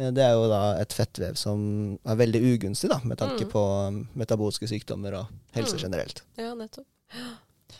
[0.00, 1.60] Eh, Det er jo da et fettvev som
[2.08, 3.50] er veldig ugunstig, da, med tanke Mm.
[3.52, 5.82] på um, metabolske sykdommer og helse Mm.
[5.84, 6.22] generelt.
[6.38, 6.86] Ja, nettopp.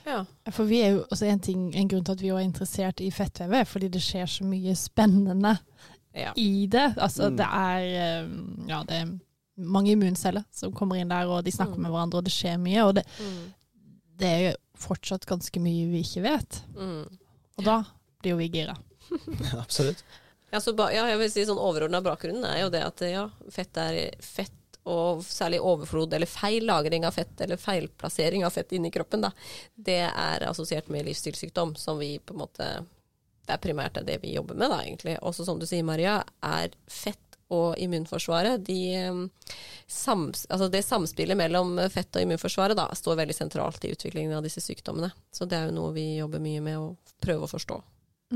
[0.06, 0.24] Ja.
[0.50, 3.10] For vi er jo også en, ting, en grunn til at vi er interessert i
[3.10, 5.58] fettvevet, fordi det skjer så mye spennende
[6.14, 6.32] ja.
[6.36, 6.94] i det.
[6.96, 7.36] Altså Mm.
[7.36, 8.28] det er eh,
[8.68, 9.18] Ja, det er
[9.56, 11.82] mange immunceller som kommer inn der, og de snakker Mm.
[11.82, 12.84] med hverandre, og det skjer mye.
[12.86, 13.52] Og det, Mm.
[14.18, 16.62] det er jo fortsatt ganske mye vi ikke vet.
[16.76, 17.08] Mm.
[17.58, 17.82] Og da
[18.22, 18.76] blir jo vi gira.
[19.60, 20.02] Absolutt.
[20.50, 23.78] Ja, ba, ja, jeg vil si sånn overordna bakgrunnen er jo det at ja, fett
[23.78, 24.56] er fett,
[24.90, 29.30] og særlig overflod eller feil lagring av fett, eller feilplassering av fett inni kroppen, da,
[29.76, 32.70] det er assosiert med livsstilssykdom, som vi på en måte
[33.46, 35.16] Det er primært det vi jobber med, da, egentlig.
[35.26, 39.54] Også som du sier, Maria, er fett og immunforsvaret, de, eh,
[39.86, 44.46] sams, altså det samspillet mellom fett og immunforsvaret da, står veldig sentralt i utviklingen av
[44.46, 45.10] disse sykdommene.
[45.34, 47.80] Så det er jo noe vi jobber mye med å prøve å forstå.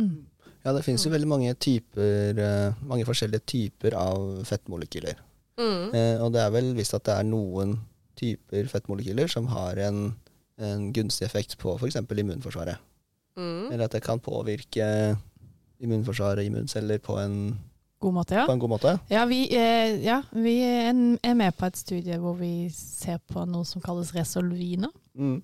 [0.01, 0.27] Mm.
[0.65, 5.19] Ja, det finnes jo veldig mange typer, eh, mange forskjellige typer av fettmolekyler.
[5.61, 5.93] Mm.
[5.95, 7.77] Eh, og det er vel visst at det er noen
[8.19, 10.07] typer fettmolekyler som har en,
[10.57, 12.01] en gunstig effekt på f.eks.
[12.01, 12.81] immunforsvaret.
[13.37, 13.73] Mm.
[13.73, 14.87] Eller at det kan påvirke
[15.85, 17.59] immunforsvaret, immunceller, på en,
[18.01, 18.47] God måte, ja.
[18.47, 18.95] på en god måte.
[19.11, 23.45] Ja, vi, eh, ja, vi er er med på et studie hvor vi ser på
[23.45, 24.93] noe som kalles resolviner.
[25.15, 25.43] Mm.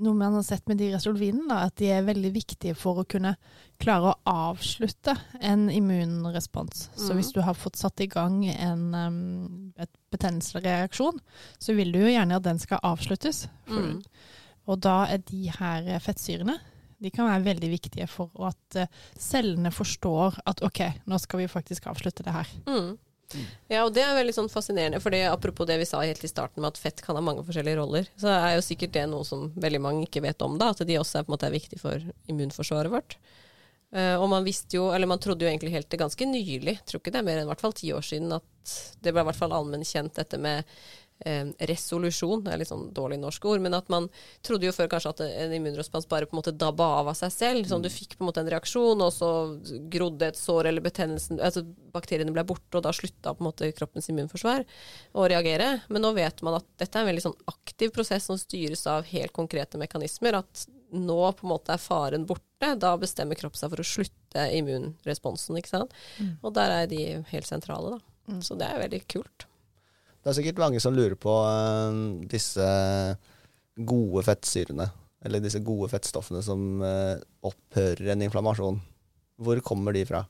[0.00, 0.04] Mm.
[0.06, 3.34] Noe man har sett med de resolvinene, at de er veldig viktige for å kunne
[3.78, 4.18] klare å
[4.50, 6.88] avslutte en immunrespons.
[6.96, 7.16] Så Mhm.
[7.20, 11.18] hvis du har fått satt i gang en um, et betennelsesreaksjon,
[11.58, 13.46] så vil du jo gjerne at den skal avsluttes.
[13.68, 14.02] Mm.
[14.68, 16.58] Og da er de her fettsyrene
[17.00, 18.86] de kan være veldig viktige for at eh,
[19.18, 22.46] cellene forstår at OK, nå skal vi faktisk avslutte det her.
[22.66, 22.98] Mm.
[23.70, 26.62] Ja, og det er veldig sånn fascinerende, for apropos det vi sa helt i starten
[26.62, 29.48] med at fett kan ha mange forskjellige roller, så er jo sikkert det noe som
[29.54, 31.78] veldig mange ikke vet om, da, at de også er, på en måte, er viktig
[31.82, 33.18] for immunforsvaret vårt.
[33.90, 37.02] Uh, og man visste jo, eller man trodde jo egentlig helt til ganske nylig, tror
[37.02, 39.28] ikke det er mer enn i hvert fall ti år siden, at det ble i
[39.30, 40.68] hvert fall allmenn kjent dette med
[41.26, 44.08] eh, resolusjon, det er litt sånn dårlig norsk ord, men at man
[44.46, 47.34] trodde jo før kanskje at en immunrespons bare på en måte dabba av av seg
[47.34, 47.68] selv.
[47.68, 49.30] Sånn du fikk på en måte en reaksjon, og så
[49.92, 51.62] grodde et sår eller betennelsen Altså
[51.94, 54.66] bakteriene ble borte, og da slutta på en måte kroppens immunforsvar
[55.18, 55.72] å reagere.
[55.88, 59.08] Men nå vet man at dette er en veldig sånn aktiv prosess som styres av
[59.10, 60.40] helt konkrete mekanismer.
[60.42, 62.74] At nå på en måte er faren borte.
[62.80, 65.94] Da bestemmer kroppen seg for å slutte immunresponsen, ikke sant.
[66.18, 66.34] Mm.
[66.42, 68.16] Og der er de helt sentrale, da.
[68.30, 68.42] Mm.
[68.46, 69.49] Så det er veldig kult.
[70.20, 72.66] Det er sikkert mange som lurer på eh, disse
[73.80, 74.90] gode fettsyrene,
[75.24, 77.16] eller disse gode fettstoffene som eh,
[77.48, 78.80] opphører en inflammasjon.
[79.40, 80.24] Hvor kommer de fra?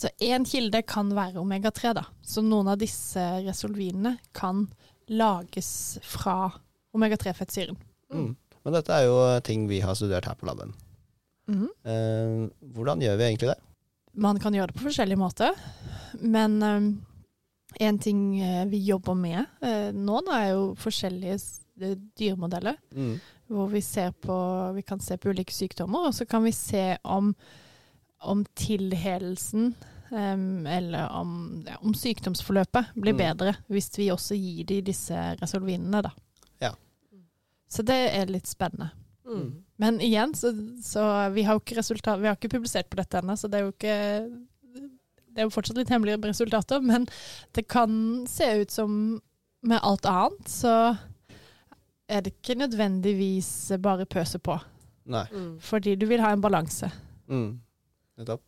[0.00, 2.06] Så én kilde kan være omega-3, da.
[2.24, 4.64] Så noen av disse resolvinene kan
[5.12, 6.46] lages fra
[6.96, 7.76] omega-3-fettsyren.
[8.14, 8.30] Mm.
[8.64, 10.72] Men dette er jo ting vi har studert her på laben.
[11.50, 11.68] Mm.
[11.84, 13.58] Eh, hvordan gjør vi egentlig det?
[14.20, 15.60] Man kan gjøre det på forskjellige måter,
[16.18, 16.88] men um,
[17.80, 21.36] en ting eh, vi jobber med eh, nå, da, er jo forskjellige
[21.80, 22.76] eh, dyremodeller.
[22.94, 23.14] Mm.
[23.50, 24.34] Hvor vi, ser på,
[24.76, 27.32] vi kan se på ulike sykdommer, og så kan vi se om,
[28.22, 29.72] om tilhelelsen
[30.10, 33.18] um, eller om, ja, om sykdomsforløpet blir Mm.
[33.18, 36.02] bedre hvis vi også gir de disse resolvinene.
[36.02, 36.12] Da.
[36.60, 36.72] Ja.
[37.68, 38.90] Så det er litt spennende.
[39.26, 39.64] Mm.
[39.76, 40.52] Men igjen, så,
[40.82, 43.60] så vi har jo ikke resultat, vi har ikke publisert på dette ennå, så det
[43.60, 43.98] er jo ikke
[45.30, 47.06] Det er jo fortsatt litt hemmelige resultater, men
[47.56, 48.92] det kan se ut som
[49.62, 50.74] med alt annet, så
[52.10, 54.56] er det ikke nødvendigvis bare pøse på.
[55.10, 55.26] Nei.
[55.30, 55.52] Mm.
[55.62, 56.90] Fordi du vil ha en balanse.
[57.30, 57.60] Mm.
[58.18, 58.42] Nettopp.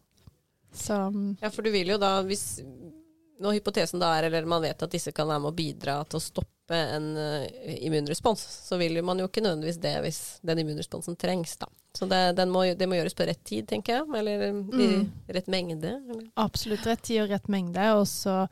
[0.72, 0.96] Så
[1.42, 2.62] Ja, for du vil jo da, hvis
[3.40, 6.18] når hypotesen da er, eller man vet at disse kan være med å bidra til
[6.18, 11.16] å stoppe en eh, immunrespons, så vil man jo ikke nødvendigvis det hvis den immunresponsen
[11.20, 11.68] trengs, da.
[11.98, 15.10] Så det, den må, det må gjøres på rett tid, tenker jeg, eller i Mm.
[15.28, 15.90] rett mengde.
[16.10, 16.30] Eller?
[16.40, 18.46] absolutt rett tid og rett mengde, og så,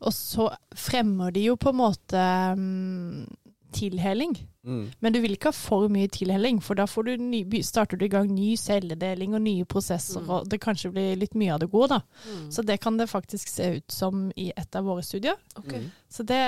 [0.00, 2.24] og så fremmer de jo på en måte
[2.58, 3.24] um,
[3.72, 4.36] tilheling.
[4.64, 4.84] Mm.
[5.04, 8.04] Men du vil ikke ha for mye tilhelling, for da får du ny, starter du
[8.06, 10.30] i gang ny celledeling og nye prosesser, Mm.
[10.30, 12.00] og det kanskje blir litt mye av det gode, da.
[12.32, 12.50] Mm.
[12.50, 15.36] Så det kan det faktisk se ut som i et av våre studier.
[15.58, 15.80] Okay.
[15.84, 15.90] Mm.
[16.08, 16.40] Så det,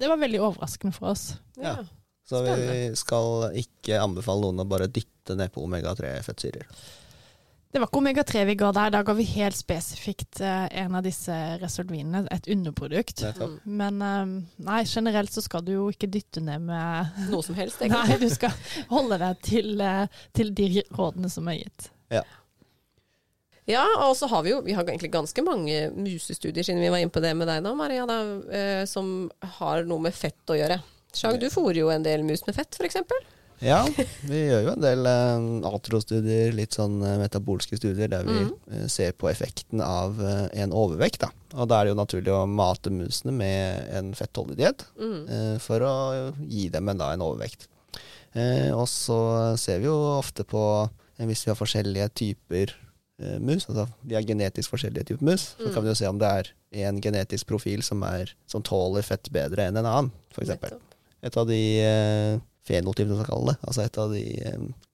[0.00, 1.36] det var veldig overraskende for oss.
[1.56, 1.76] Ja.
[1.76, 1.84] Ja.
[2.30, 6.66] Så vi skal ikke anbefale noen å bare dytte ned på omega-3-fettsyrer.
[7.70, 11.04] Det var ikke omega-3 vi ga der, da ga vi helt spesifikt eh, en av
[11.06, 13.22] disse resolvinene, et underprodukt.
[13.22, 13.60] Nettopp.
[13.62, 13.76] Mm.
[13.78, 14.32] Men eh,
[14.66, 18.26] nei, generelt så skal du jo ikke dytte ned med Noe som helst, Nei, du
[18.32, 18.56] skal
[18.90, 21.90] holde deg til, eh, til de rådene som er gitt.
[23.70, 26.98] Ja, og så har vi jo vi har egentlig ganske mange musestudier, siden vi var
[26.98, 29.30] inne på det med deg da, Maria, da, eh, som
[29.60, 30.80] har noe med fett å gjøre.
[31.14, 32.98] Sjag, du fôrer jo en del mus med fett, f.eks.
[33.60, 33.82] Ja,
[34.24, 38.86] vi gjør jo en del eh, atrostudier, litt sånn eh, metabolske studier, der vi mm.
[38.88, 41.20] ser på effekten av eh, en overvekt.
[41.26, 41.28] Da.
[41.60, 45.20] Og da er det jo naturlig å mate musene med en fettholdig diett Mm.
[45.28, 45.92] eh, for å
[46.48, 47.68] gi dem en, da, en overvekt.
[48.32, 49.20] Eh, og så
[49.60, 50.64] ser vi jo ofte på
[51.20, 52.72] hvis vi har forskjellige typer
[53.44, 55.72] mus, altså vi har genetisk forskjellige typer mus, så Mm.
[55.74, 56.46] kan vi jo se om det er
[56.88, 60.54] en genetisk profil som, er, som tåler fett bedre enn en annen, f.eks.
[61.28, 61.58] Et av de
[62.66, 64.24] fenotypene, som man kaller det, altså et av de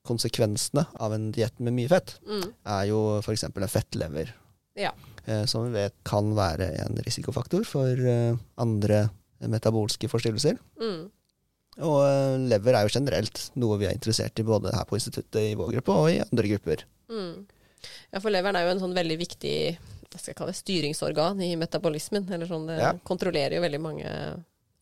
[0.07, 2.53] konsekvensene av en diett med mye fett, Mm.
[2.67, 3.45] er jo f.eks.
[3.45, 4.33] en fettlever.
[4.77, 4.93] Ja.
[5.27, 9.09] Eh, som vi vet kan være en risikofaktor for eh, andre
[9.41, 10.59] metabolske forstyrrelser.
[10.81, 11.11] Mm.
[11.83, 15.43] Og eh, lever er jo generelt noe vi er interessert i både her på instituttet
[15.53, 16.85] i vår gruppe og i andre grupper.
[17.11, 17.47] Mm.
[18.13, 19.57] Ja, for leveren er jo en sånn veldig viktig
[20.07, 22.31] hva skal jeg kalle det, styringsorgan i metabolismen.
[22.33, 22.93] Eller sånn, det Ja.
[23.05, 24.07] kontrollerer jo veldig mange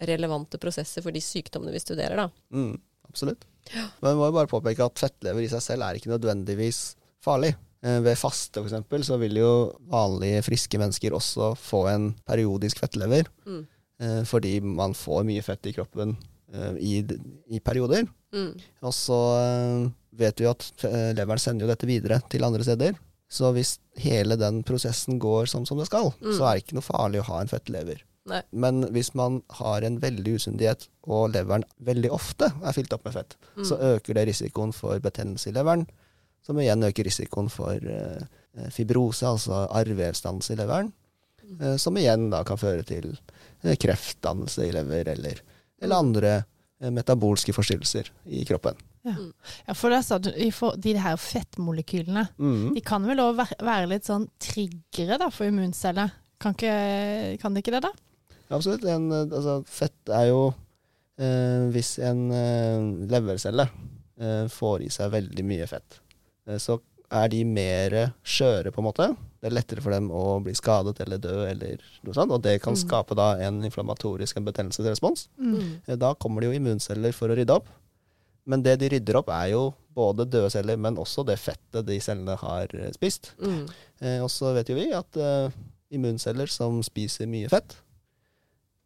[0.07, 2.29] relevante prosesser for de sykdommene vi studerer, da.
[2.55, 2.77] Mm,
[3.09, 3.45] absolutt.
[3.73, 6.83] Men jeg må jo bare påpeke at fettlever i seg selv er ikke nødvendigvis
[7.25, 7.55] farlig.
[7.85, 9.51] Eh, Ved faste eksempel, så vil jo
[9.93, 13.25] vanlige, friske mennesker også få en periodisk fettlever.
[13.47, 13.63] Mm.
[14.01, 16.17] eh, Fordi man får mye fett i kroppen
[16.53, 16.93] eh, i,
[17.57, 18.07] i perioder.
[18.35, 18.53] Mm.
[18.83, 19.19] Og så
[20.15, 20.69] vet vi at
[21.17, 22.97] leveren sender jo dette videre til andre steder.
[23.31, 26.35] Så hvis hele den prosessen går sånn som det skal, Mm.
[26.37, 28.03] så er det ikke noe farlig å ha en fettlever.
[28.27, 28.41] Nei.
[28.53, 33.05] Men hvis man har en veldig usunn diett, og leveren veldig ofte er fylt opp
[33.05, 33.65] med fett, Mm.
[33.69, 35.87] så øker det risikoen for betennelse i leveren,
[36.43, 40.93] som igjen øker risikoen for eh, fibrose, altså arrvevsdannelse i leveren,
[41.45, 41.61] Mm.
[41.61, 43.19] eh, som igjen da kan føre til
[43.63, 45.41] eh, kreftdannelse i lever, eller,
[45.83, 46.07] eller Mm.
[46.09, 46.45] andre
[46.81, 48.75] eh, metabolske forstyrrelser i kroppen.
[49.05, 52.75] Ja, for det er sånn, de her fettmolekylene Mm.
[52.75, 56.11] de kan vel òg være, være litt sånn triggere da, for immunceller?
[56.41, 57.93] Kan, ikke, kan det ikke det, da?
[58.51, 58.85] Absolutt.
[58.85, 60.55] En, eh, altså, fett er jo
[61.19, 63.69] eh, Hvis en eh, levercelle
[64.21, 66.01] eh, får i seg veldig mye fett,
[66.49, 66.81] eh, så
[67.15, 67.95] er de mer
[68.27, 69.07] skjøre, på en måte.
[69.39, 72.57] Det er lettere for dem å bli skadet eller dø, eller noe sånt, og det
[72.65, 72.81] kan Mm.
[72.81, 75.29] skape da en inflammatorisk en betennelsesrespons.
[75.39, 75.81] Mm.
[75.87, 77.69] Eh, Da kommer det jo immunceller for å rydde opp.
[78.47, 82.01] Men det de rydder opp, er jo både døde celler, men også det fettet de
[82.01, 83.31] cellene har spist.
[83.41, 83.69] Mm.
[84.01, 85.51] Eh, og så vet jo vi at eh,
[85.95, 87.77] immunceller som spiser mye fett,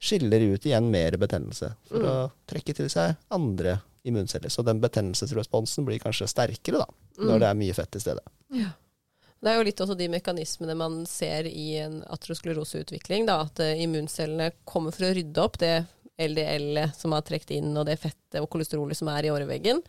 [0.01, 2.07] skiller ut igjen mer betennelse for Mm.
[2.09, 4.49] å trekke til seg andre immunceller.
[4.49, 6.87] Så den betennelsesresponsen blir kanskje sterkere da,
[7.19, 7.41] når Mm.
[7.41, 8.23] det er mye fett i stedet.
[8.53, 8.71] Ja.
[9.41, 13.75] Det er jo litt også de mekanismene man ser i en atroskleroseutvikling, da, at eh,
[13.85, 15.87] immuncellene kommer for å rydde opp det
[16.19, 19.83] LDL-et som har trukket inn, og det fettet og kolesterolet som er i åreveggen.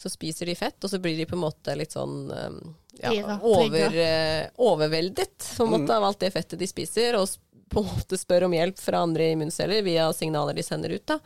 [0.00, 3.38] Så spiser de fett, og så blir de på en måte litt sånn eh, ja,
[3.42, 5.96] over, eh, overveldet på en måte, Mm.
[5.96, 7.28] av alt det fettet de spiser, og
[7.70, 11.06] på en måte spør om hjelp fra andre immunceller via signaler de sender ut.
[11.08, 11.18] da.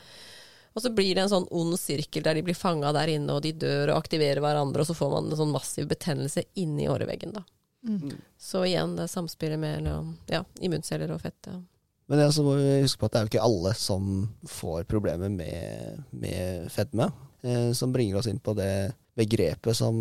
[0.74, 3.44] Og så blir det en sånn ond sirkel der de blir fanga der inne, og
[3.44, 7.36] de dør og aktiverer hverandre, og så får man en sånn massiv betennelse inni åreveggen.
[7.36, 7.44] da.
[7.86, 8.16] Mm.
[8.40, 11.46] Så igjen det samspillet mellom ja, immunceller og fett.
[11.46, 11.60] Ja.
[12.10, 14.10] Men det, altså, må vi huske på at det er jo ikke alle som
[14.50, 17.08] får problemer med, med fedme,
[17.46, 19.96] eh, som bringer oss inn på det begrepet som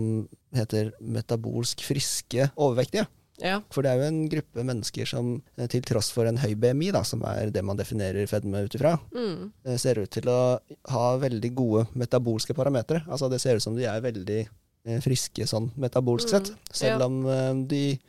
[0.56, 3.06] heter metabolsk friske overvektige.
[3.44, 3.58] Ja.
[3.76, 6.94] For det er jo en gruppe mennesker som eh, til tross for en høy BMI,
[6.96, 9.52] da, som er det man definerer fedme ut ifra, Mm.
[9.68, 10.60] eh, ser ut til å
[10.94, 13.04] ha veldig gode metabolske parametere.
[13.12, 14.48] Altså det ser ut som de er veldig
[14.86, 17.06] eh, friske sånn metabolsk Mm, sett, selv ja.
[17.06, 18.00] om de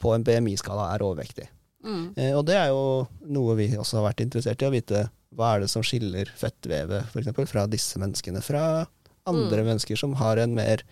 [0.00, 1.48] på en BMI-skala er overvektige.
[1.84, 2.14] Mm.
[2.36, 5.04] Og det er jo noe vi også har vært interessert i, å vite
[5.36, 8.86] hva er det som skiller fettvevet for eksempel, fra disse menneskene fra
[9.26, 9.66] andre Mm.
[9.68, 10.82] mennesker som har en mer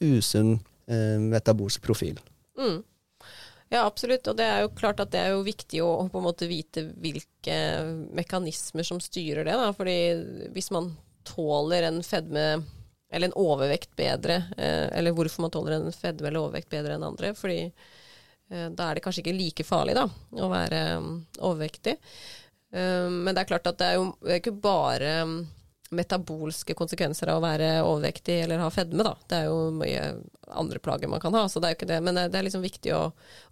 [0.00, 2.18] usunn eh, metabolsk profil.
[2.58, 2.82] Mm.
[3.74, 4.28] Ja, absolutt.
[4.30, 6.86] Og det er jo klart at det er jo viktig å, på en måte vite
[7.02, 7.56] hvilke
[8.14, 9.56] mekanismer som styrer det.
[9.58, 9.72] Da.
[9.74, 9.96] Fordi
[10.54, 10.92] hvis man
[11.26, 12.46] tåler en fedme
[13.14, 17.06] eller en overvekt bedre, eh, eller hvorfor man tåler en fedme eller overvekt bedre enn
[17.06, 20.08] andre, fordi eh, da er det kanskje ikke like farlig da,
[20.42, 21.12] å være um,
[21.46, 21.94] overvektig.
[22.74, 24.08] Eh, men det er klart at det er jo
[24.38, 25.36] ikke bare um,
[25.96, 29.14] metabolske konsekvenser av å være overvektig eller ha fedme, da.
[29.30, 30.06] Det er jo mye
[30.54, 32.00] andre plager man kan ha, så det er jo ikke det.
[32.04, 33.04] Men det det er liksom viktig å,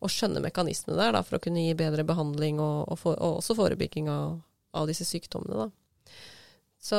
[0.03, 3.41] å skjønne mekanismene der, da, for å kunne gi bedre behandling og, og, for, og
[3.41, 4.41] også forebygging av,
[4.77, 5.71] av disse sykdommene, da.
[6.83, 6.99] Så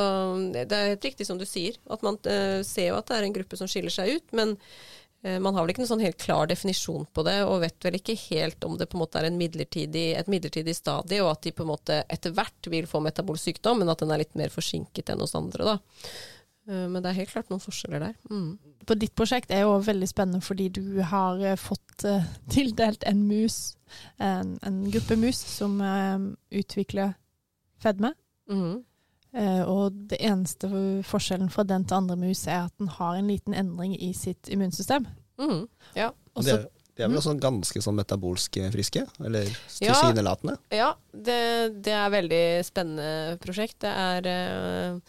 [0.53, 3.17] det det er helt riktig som du sier, at man uh, ser jo at det
[3.17, 6.03] er en gruppe som skiller seg ut, men eh, man har vel ikke noen sånn
[6.03, 9.21] helt klar definisjon på det, og vet vel ikke helt om det på en måte
[9.21, 12.89] er en midlertidig, et midlertidig stadie, og at de på en måte etter hvert vil
[12.91, 15.77] få metabolsk sykdom, men at den er litt mer forsinket enn hos andre, da.
[16.67, 18.13] Eh, Men det er helt klart noen forskjeller der.
[18.31, 18.57] Mm.
[18.87, 23.23] På ditt prosjekt er jo veldig spennende fordi du har eh, fått eh, tildelt en
[23.27, 23.77] mus,
[24.19, 26.19] en, en gruppe mus, som eh,
[26.63, 27.15] utvikler
[27.83, 28.13] fedme.
[28.51, 28.81] Mhm.
[29.33, 30.69] Eh, og det eneste
[31.09, 34.49] forskjellen fra den til andre mus er at den har en liten endring i sitt
[34.53, 35.07] immunsystem.
[35.41, 35.67] Mm,
[35.97, 36.11] Ja.
[36.35, 39.45] Også, det, så er, de er vel også ganske sånn metabolsk friske, eller
[39.81, 39.93] Ja.
[39.93, 40.57] tilsynelatende.
[40.73, 43.79] Ja, det, det er veldig spennende prosjekt.
[43.81, 44.99] Det er, eh,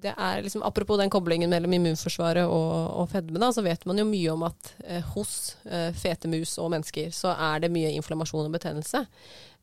[0.00, 4.00] det er liksom, apropos den koblingen mellom immunforsvaret og, og fedme, da, så vet man
[4.00, 7.92] jo mye om at eh, hos eh, fete mus og mennesker så er det mye
[7.98, 9.04] inflammasjon og betennelse.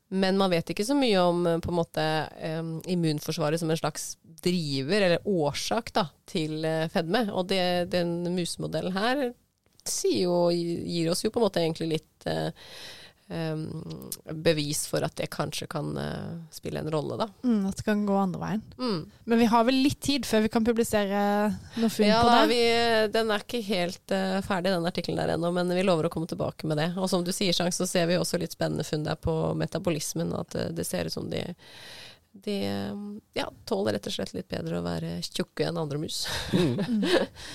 [0.10, 2.06] Men man vet ikke så mye om eh, på en måte
[2.88, 7.28] immunforsvaret som en slags driver eller årsak da, til eh, fedme.
[7.34, 9.28] Og det, den musemodellen her
[10.04, 12.50] jo, gir oss jo på en måte egentlig litt eh,
[13.28, 17.28] bevis for at det kanskje kan eh, spille en rolle, da.
[17.44, 18.62] Mm, at det kan gå andre veien.
[18.80, 19.02] Mm.
[19.28, 21.24] Men vi har vel litt tid før vi kan publisere
[21.76, 22.46] noe funn Ja, på det?
[22.54, 22.62] vi,
[23.12, 26.30] den er ikke helt uh, ferdig, den artikkelen der ennå, men vi lover å komme
[26.30, 26.94] tilbake med det.
[26.96, 30.32] Og som du sier, Sjang, så ser vi også litt spennende funn der på metabolismen.
[30.38, 31.44] At eh, det ser ut som de,
[32.48, 32.58] de
[33.36, 36.24] ja, tåler rett og slett litt bedre å være tjukke enn andre mus.
[36.56, 37.04] Mm.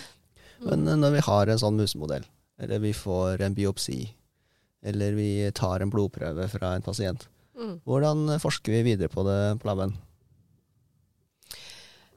[0.68, 2.28] Men når vi har en sånn musemodell,
[2.60, 4.02] eller vi får en biopsi,
[4.82, 7.74] eller vi tar en blodprøve fra en pasient, Mm.
[7.84, 9.92] hvordan eh, forsker vi videre på det på laben?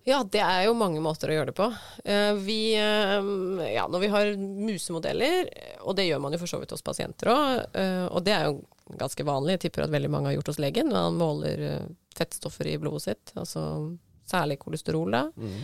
[0.06, 1.66] Ja, det er jo mange måter å gjøre det på.
[2.06, 5.50] Eh, Vi, eh, ja, når vi har musemodeller,
[5.82, 7.76] og det gjør man jo for så vidt hos pasienter òg,
[8.14, 8.60] og det er jo
[9.00, 11.88] ganske vanlig, jeg tipper at veldig mange har gjort hos legen, når han måler eh,
[12.16, 13.66] fettstoffer i blodet sitt, altså
[14.30, 15.24] særlig kolesterol da.
[15.36, 15.58] Mm.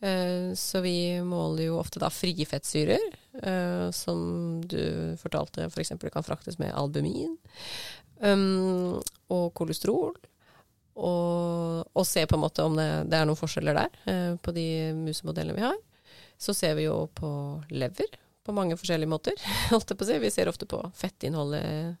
[0.00, 3.02] Eh, Så vi måler jo ofte da frie fettsyrer,
[3.42, 5.92] eh, som du fortalte f.eks.
[5.96, 7.36] For kan fraktes med albumin,
[8.20, 9.00] um,
[9.32, 10.14] og kolesterol.
[10.96, 14.54] Og, og se på en måte om det, det er noen forskjeller der eh, på
[14.56, 15.76] de musemodellene vi har.
[16.40, 17.28] Så ser vi jo på
[17.68, 18.16] lever
[18.46, 19.34] på mange forskjellige måter.
[20.20, 21.96] Vi ser ofte på fettinnholdet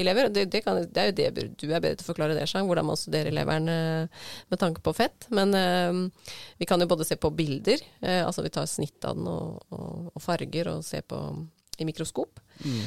[0.00, 0.30] i lever.
[0.34, 2.66] Det, det, kan, det er jo det du er bedre til å forklare det, Sjang,
[2.70, 5.28] hvordan man studerer leveren eh, med tanke på fett.
[5.30, 6.26] Men eh,
[6.60, 9.62] vi kan jo både se på bilder, eh, altså vi tar snitt av den og,
[9.70, 11.20] og, og farger og ser på
[11.80, 12.40] i mikroskop.
[12.64, 12.82] Mm.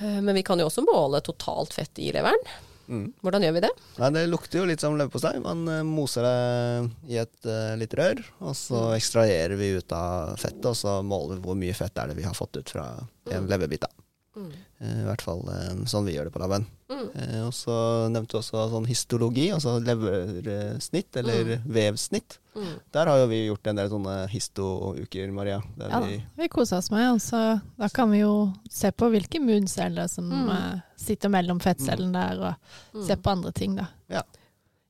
[0.00, 2.42] Eh, men vi kan jo også måle totalt fett i leveren.
[2.90, 3.04] Mm.
[3.22, 3.68] Hvordan gjør vi det?
[4.02, 5.36] Nei, det lukter jo litt som leverpostei.
[5.44, 8.94] Man eh, moser det i et uh, lite rør, og så Mm.
[8.96, 12.26] ekstraherer vi ut av fettet, og så måler vi hvor mye fett er det vi
[12.26, 12.88] har fått ut fra
[13.30, 13.50] en Mm.
[13.52, 13.86] leverbit.
[13.86, 13.92] da.
[14.40, 14.52] Mm.
[14.80, 16.64] Eh, I hvert fall eh, sånn vi gjør det på laben.
[16.88, 17.08] Mm.
[17.14, 17.74] Eh, Og så
[18.10, 22.38] nevnte du også sånn histologi, altså leversnitt eller vevsnitt.
[22.56, 22.72] Mm.
[22.92, 25.60] Der har jo vi gjort en del sånne histouker, Maria.
[25.78, 29.10] Der Ja vi, vi koser oss med, og så da kan vi jo se på
[29.12, 30.82] hvilke immunceller som Mm.
[30.96, 32.54] sitter mellom fettcellene der, og
[32.94, 33.06] Mm.
[33.06, 34.22] se på andre ting da, Ja.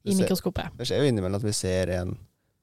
[0.05, 0.71] i ser- mikroskopet.
[0.77, 2.17] det skjer jo innimellom at vi ser en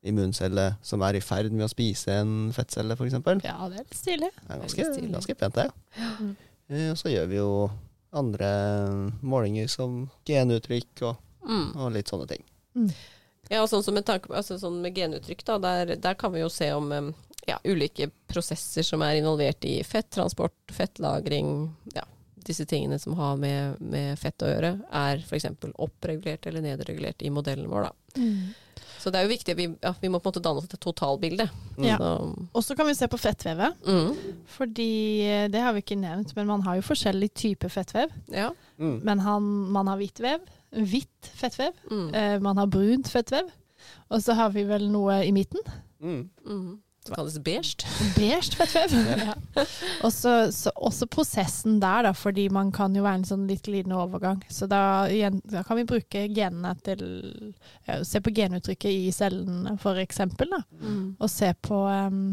[0.03, 3.11] immuncelle som er i ferd med å spise en fettcelle, f.eks.
[3.43, 4.29] Ja, det er litt stilig.
[4.47, 5.71] Det er ganske, ganske pent, det.
[6.21, 6.35] Mm.
[6.70, 7.51] Eh, Og så gjør vi jo
[8.18, 8.49] andre
[9.22, 11.76] målinger som genuttrykk og, Mm.
[11.78, 12.43] og litt sånne ting.
[13.49, 16.41] Ja, og sånn som med, tanke, altså sånn med genuttrykk, da, der, der kan vi
[16.41, 17.13] jo se om
[17.47, 22.03] ja, ulike prosesser som er involvert i fettransport, fettlagring, ja,
[22.36, 25.45] disse tingene som har med, med fett å gjøre, er f.eks.
[25.80, 27.88] oppregulert eller nedregulert i modellen vår.
[27.88, 28.22] Da.
[28.22, 28.53] Mm.
[28.97, 30.67] Så det er jo viktig at vi, ja, vi må på en måte danne oss
[30.69, 31.45] et totalbilde.
[31.77, 31.85] Mm.
[31.85, 31.97] Ja.
[32.53, 34.15] Og så kan vi se på fettvevet, mm,
[34.57, 34.89] fordi
[35.27, 38.13] eh, det har vi ikke nevnt, men man har jo forskjellig type fettvev.
[38.33, 38.49] ja.
[38.77, 38.99] Mm.
[39.03, 43.47] Men han, man har hvitt vev, hvitt fettvev, Mm, eh, man har brunt fettvev,
[44.09, 45.61] og så har vi vel noe i midten.
[45.99, 46.77] Mm.
[47.08, 47.14] Mm.
[47.14, 47.88] Det kalles beige.
[48.16, 48.95] Beige fettvev.
[49.28, 49.66] ja.
[50.05, 53.66] Og så, så også prosessen der, da, fordi man kan jo være en sånn litt
[53.68, 54.43] glidende overgang.
[54.51, 54.82] Så da,
[55.12, 57.03] igjen, da kan vi bruke genene til
[57.88, 60.62] ja, Se på genuttrykket i cellen, for eksempel, da.
[60.84, 61.03] Mm.
[61.20, 62.24] Og se på, um,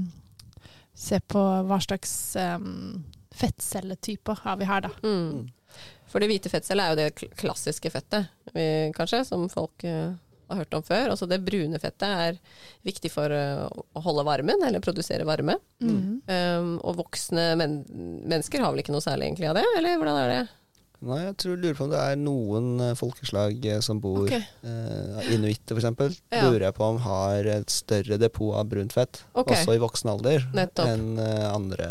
[0.94, 3.04] se på hva slags um,
[3.34, 4.92] fettcelletyper har vi her, da.
[5.04, 5.46] Mm.
[6.10, 8.28] For det hvite fettcellet er jo det klassiske fettet,
[8.94, 10.12] kanskje, som folk eh,
[10.54, 11.12] har hørt om før.
[11.12, 12.40] Altså det brune fettet er
[12.86, 15.58] viktig for eh, å holde varmen, eller produsere varme.
[15.84, 16.20] Mm.
[16.24, 20.20] Um, og voksne men mennesker har vel ikke noe særlig egentlig av det, eller hvordan
[20.22, 20.42] er det?
[21.04, 24.40] Nei, jeg tror, lurer på om det er noen eh, folkeslag eh, som bor okay.
[24.64, 26.18] eh, Inuitter f.eks.
[26.32, 26.44] Ja.
[26.46, 29.58] Lurer jeg på om har et større depot av brunt fett, okay.
[29.58, 30.88] også i voksen alder, Nettopp.
[30.94, 31.90] enn eh, andre,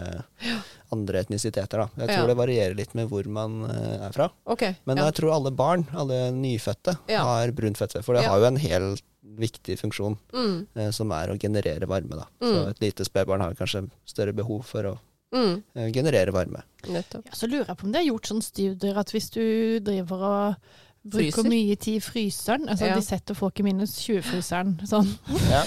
[0.94, 1.86] andre etnisiteter.
[1.86, 1.88] da.
[2.04, 2.18] Jeg Ja.
[2.18, 4.32] tror det varierer litt med hvor man er fra.
[4.46, 4.76] Okay.
[4.86, 5.06] Men ja.
[5.12, 7.24] jeg tror alle barn, alle nyfødte, Ja.
[7.24, 7.96] har brunt fett.
[8.04, 8.30] For det Ja.
[8.34, 12.16] har jo en helt viktig funksjon, mm, eh, som er å generere varme.
[12.18, 12.26] da.
[12.42, 12.52] Mm.
[12.54, 15.00] Så et lite spedbarn har kanskje større behov for å
[15.34, 16.64] mm, eh, generere varme.
[16.88, 17.26] nettopp.
[17.28, 19.44] Ja, så lurer jeg på om det er gjort sånn studier at hvis du
[19.84, 20.56] driver og
[21.04, 21.50] bruker Fryser?
[21.52, 22.96] mye tid i fryseren altså Ja.
[22.96, 24.78] De setter folk i minus 20-fryseren.
[24.88, 25.10] Sånn.
[25.52, 25.64] Ja.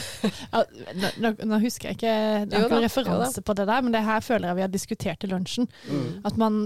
[0.96, 2.12] Nå, nå, nå husker jeg ikke
[2.48, 4.72] Det er ikke noen referanse på det der, men det her føler jeg vi har
[4.72, 5.68] diskutert i lunsjen.
[5.90, 6.06] Mm.
[6.24, 6.56] At man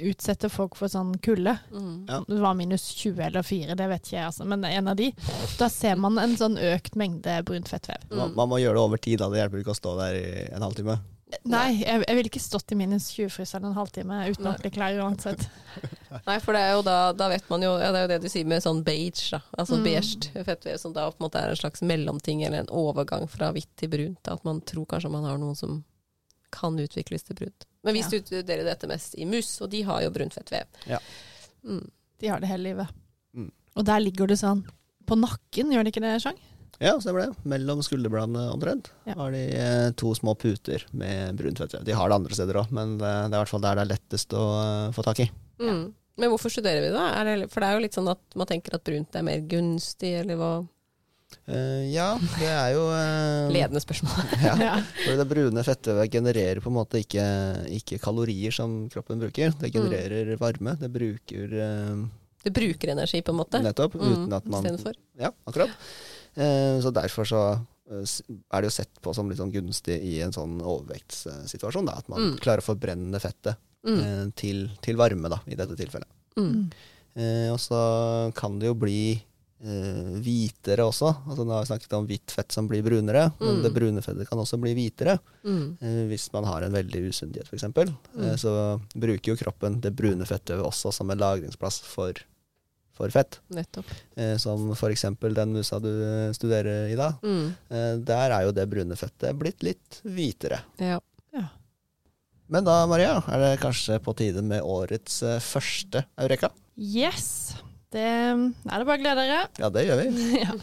[0.00, 1.54] utsetter folk for sånn kulde.
[1.72, 1.94] Mm.
[2.10, 2.18] Ja.
[2.28, 4.44] Det var minus 20 eller 4, det vet ikke jeg, altså.
[4.52, 5.08] men en av de.
[5.60, 8.04] Da ser man en sånn økt mengde brunt fettvev.
[8.10, 8.36] Man, Mm.
[8.36, 9.30] man må gjøre det over tid, da.
[9.32, 10.98] Det hjelper ikke å stå der i en halvtime.
[11.44, 14.98] Nei, jeg, jeg ville ikke stått i minus 20-fryseren en halvtime uten ordentlige klær bli
[14.98, 15.44] klar uansett.
[16.26, 18.18] Nei, for det er jo da, da vet man jo ja, Det er jo det
[18.24, 19.40] du sier med sånn beige, da.
[19.58, 19.84] Altså Mm.
[19.86, 23.52] beige fettvev, som da på en måte er en slags mellomting, eller en overgang fra
[23.54, 24.18] hvitt til brunt.
[24.26, 24.34] Da.
[24.34, 25.84] At man tror kanskje man har noen som
[26.50, 27.66] kan utvikles til brunt.
[27.86, 28.08] Men vi Ja.
[28.10, 30.64] studerer dette mest i mus, og de har jo brunt fettvev.
[30.86, 30.98] Ja.
[31.64, 31.88] Mm.
[32.18, 32.88] De har det hele livet.
[33.36, 33.50] Mm.
[33.76, 34.64] Og der ligger det sånn
[35.06, 36.38] på nakken, gjør det ikke det, Sjang?
[36.80, 37.34] Ja, stemmer det.
[37.44, 39.14] Mellom skulderbladene omtrent Ja.
[39.18, 41.74] har de eh, to små puter med brunt fett.
[41.84, 43.90] De har det andre steder òg, men det, er i hvert fall der det er
[43.94, 45.30] lettest å eh, få tak i.
[45.60, 45.90] Mm.
[46.20, 47.06] Men hvorfor studerer vi det?
[47.20, 47.48] Er det?
[47.52, 50.40] For det er jo litt sånn at man tenker at brunt er mer gunstig, eller
[50.40, 50.52] hva?
[51.46, 52.08] Uh, ja,
[52.40, 54.32] det er jo uh, Ledende spørsmål.
[54.64, 57.24] Ja, for det brune fettet genererer på en måte ikke,
[57.76, 59.52] ikke kalorier som kroppen bruker.
[59.60, 60.74] Det genererer varme.
[60.80, 62.02] Det bruker uh,
[62.44, 63.60] Det bruker energi, på en måte.
[63.62, 64.98] nettopp, uten Mm, at man Istedenfor.
[65.20, 65.76] Ja, akkurat.
[66.36, 67.40] Eh, så derfor så
[67.90, 68.04] eh,
[68.54, 72.08] er det jo sett på som litt sånn gunstig i en sånn overvektssituasjon, da, at
[72.08, 72.38] man Mm.
[72.38, 73.98] klarer å forbrenne fettet Mm.
[74.00, 76.06] eh, til, til varme, da, i dette tilfellet.
[76.36, 76.70] Mm.
[77.16, 79.22] Eh, og så kan det jo bli
[79.62, 81.10] eh, hvitere også.
[81.28, 83.62] Altså, nå har vi snakket om hvitt fett som blir brunere, men Mm.
[83.62, 85.18] det brune fettet kan også bli hvitere.
[85.44, 85.76] Mm.
[85.82, 88.38] Eh, hvis man har en veldig usunn diett, f.eks., Mm.
[88.38, 92.14] så bruker jo kroppen det brune fettet også som en lagringsplass for,
[93.00, 93.40] for fett.
[93.56, 93.90] Nettopp.
[94.16, 95.06] Eh, som f.eks.
[95.40, 97.14] den musa du eh, studerer i da.
[97.24, 97.46] Mm.
[97.72, 100.60] Eh, der er jo det brune fettet blitt litt hvitere.
[100.80, 101.00] Ja.
[102.50, 106.50] Men da, Maria, er det kanskje på tide med årets eh, første Eureka?
[106.74, 107.54] Yes.
[107.90, 109.44] Det er det bare å glede dere.
[109.58, 110.26] Ja, det gjør vi.
[110.42, 110.56] ja.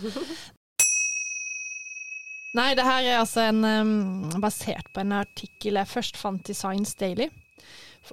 [2.58, 6.56] Nei, det her er altså en um, basert på en artikkel jeg først fant i
[6.58, 7.30] Science Daily.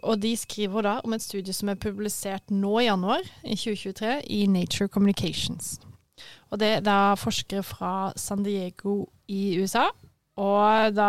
[0.03, 4.23] Og de skriver da om et studie som er publisert nå i januar i 2023
[4.31, 5.79] i Nature Communications.
[6.51, 9.87] Og det er da forskere fra San Diego i USA.
[10.37, 11.09] Og da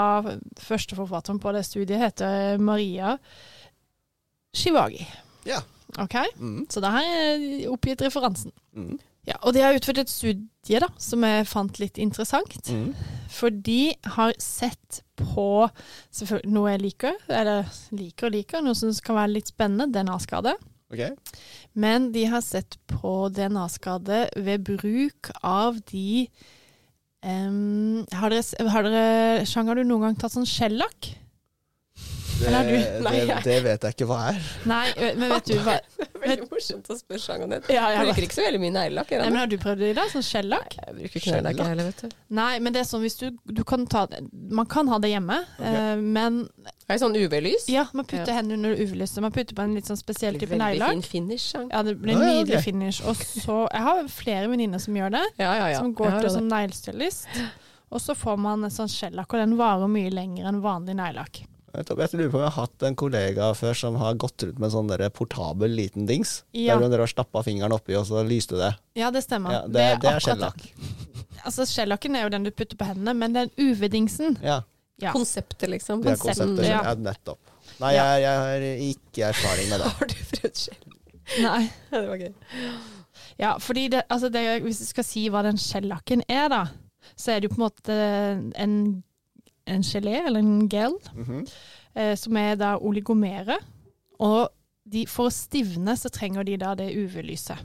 [0.61, 3.15] første forfatteren på det studiet heter Maria
[4.55, 5.05] Shivagi.
[5.45, 5.59] Ja.
[5.97, 6.65] Ok, Mm.
[6.69, 8.51] så da har jeg oppgitt referansen.
[8.73, 8.99] Mm.
[9.25, 12.69] Ja, og de har utført et studie da, som jeg fant litt interessant.
[12.69, 12.91] Mm.
[13.33, 15.65] For de har sett på
[16.45, 20.55] noe jeg liker, eller liker og liker, noe som kan være litt spennende, DNA-skade.
[20.93, 21.15] Okay.
[21.73, 26.27] Men de har sett på DNA-skade ved bruk av de
[27.25, 31.15] um, har, dere, har dere Sjang, har du noen gang tatt sånn skjellakk?
[32.35, 34.39] Det, Eller er du- det, Nei, jeg- det vet jeg ikke hva er.
[34.67, 35.75] Nei, men vet du hva
[36.25, 39.11] Veldig morsomt å spørre Sjang om ja, Jeg bruker ikke så veldig mye neglelakk.
[39.21, 39.35] men?
[39.39, 40.09] Har du prøvd det i dag?
[40.11, 40.75] Sånn skjellakk?
[40.81, 42.15] Jeg bruker ikke neglelakk, heller, vet du.
[42.39, 45.37] Nei, men det er sånn hvis du, du kan ta Man kan ha det hjemme,
[45.59, 45.95] okay.
[46.01, 46.41] men
[46.89, 47.67] Er det sånn UV-lys?
[47.71, 49.21] ja, man putter hendene under UV-lyset.
[49.23, 50.97] Man putter på en litt sånn spesiell type Veldig neglelakk.
[51.05, 51.47] fin finish.
[51.53, 51.69] Sjang.
[51.71, 52.71] Ja, det blir en Ja, ja, nydelig okay.
[52.71, 53.01] finish.
[53.05, 55.25] Og så Jeg har flere venninner som gjør det.
[55.39, 55.79] Ja, ja, ja.
[55.79, 57.27] Som går til som neglestylist.
[57.93, 61.43] Og så får man en sånn skjellakk, og den varer mye lenger enn vanlig neglelakk.
[61.75, 64.43] Jeg tror jeg lurer på om jeg har hatt en kollega før som har gått
[64.47, 66.37] rundt med en sånn der portabel liten dings.
[66.55, 66.75] Ja.
[66.79, 68.71] Der hun har stappa fingeren oppi, og så lyste det.
[68.99, 69.51] Ja, det stemmer.
[69.57, 70.63] Ja, det, det er akkurat skjellakk.
[71.45, 74.61] Altså, Skjellakken er jo den du putter på hendene, men den UV-dingsen Ja,
[75.01, 75.11] ja.
[75.13, 76.01] Konseptet, liksom.
[76.01, 76.65] det er konseptet.
[76.65, 76.79] ja.
[76.87, 76.93] Ja.
[76.95, 77.39] nettopp.
[77.81, 78.05] Nei, Ja.
[78.15, 79.91] jeg, jeg har ikke erfaring med det.
[79.99, 80.95] Har du prøvd skjell?
[81.43, 81.61] Nei.
[81.91, 82.33] Det var gøy.
[83.41, 86.63] Ja, fordi det, altså det, hvis du skal si hva den skjellakken er, da,
[87.19, 87.97] så er det jo på en måte
[88.63, 88.75] en,
[89.67, 91.47] en gelé, eller en gel, Mhm.
[91.95, 93.57] eh, som er da oligomere.
[94.19, 94.49] Og
[94.91, 97.57] de, for å stivne så trenger de da det UV-lyset.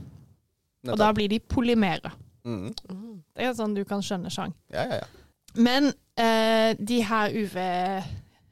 [0.89, 2.11] Og da blir de polymere.
[2.43, 3.21] Mm -hmm.
[3.35, 4.53] Det er sånn du kan skjønne, Sjang.
[4.73, 5.03] Ja, ja, ja.
[5.55, 7.29] Men eh, de her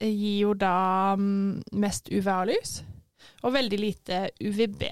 [0.00, 2.84] gir jo da mm, mest UVA-lys,
[3.42, 4.82] og veldig lite UVB.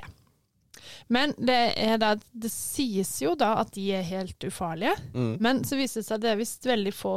[1.09, 5.36] Men det, er da, det sies jo da at de er helt ufarlige, mm.
[5.45, 7.14] men så viser det seg at det er visst veldig få,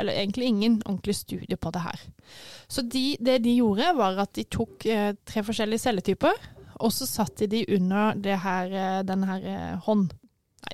[0.00, 2.06] eller egentlig ingen ordentlig studie på det her.
[2.70, 6.48] Så de, det de gjorde var at de tok eh, tre forskjellige celletyper,
[6.80, 10.10] og så satte de under det her, eh, den her eh, hånd...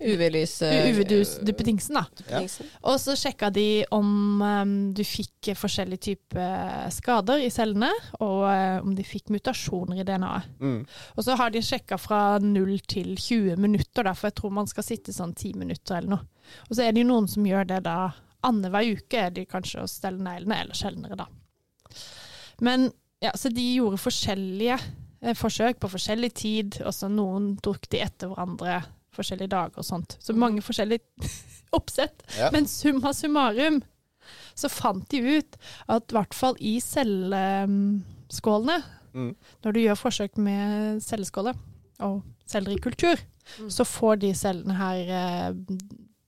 [0.00, 2.04] UV-lys eh, UV-duppedingsen, da.
[2.28, 2.40] Ja.
[2.90, 8.82] Og så sjekka de om um, du fikk forskjellige typer skader i cellene, og uh,
[8.82, 10.50] om de fikk mutasjoner i DNA-et.
[10.60, 10.82] Mm.
[11.14, 14.68] Og så har de sjekka fra 0 til 20 minutter, da, for jeg tror man
[14.70, 16.52] skal sitte sånn 10 minutter eller noe.
[16.68, 17.98] Og så er det jo noen som gjør det da
[18.46, 21.30] annenhver uke, er de kanskje å stelle neglene, eller sjeldnere, da.
[22.64, 22.90] Men
[23.22, 28.02] ja, så de gjorde forskjellige eh, forsøk på forskjellig tid, og så noen tok de
[28.04, 28.82] etter hverandre
[29.16, 30.16] forskjellige dager og sånt.
[30.20, 31.04] Så mange forskjellige
[31.76, 32.22] oppsett.
[32.38, 32.50] Ja.
[32.54, 33.82] Men summa summarum
[34.58, 35.56] så fant de ut
[35.92, 38.78] at i hvert fall i celleskålene,
[39.14, 39.32] mm.
[39.64, 41.54] når du gjør forsøk med celleskåle
[42.04, 43.16] og celler i kultur,
[43.60, 43.68] Mm.
[43.70, 45.52] så får de cellene her eh,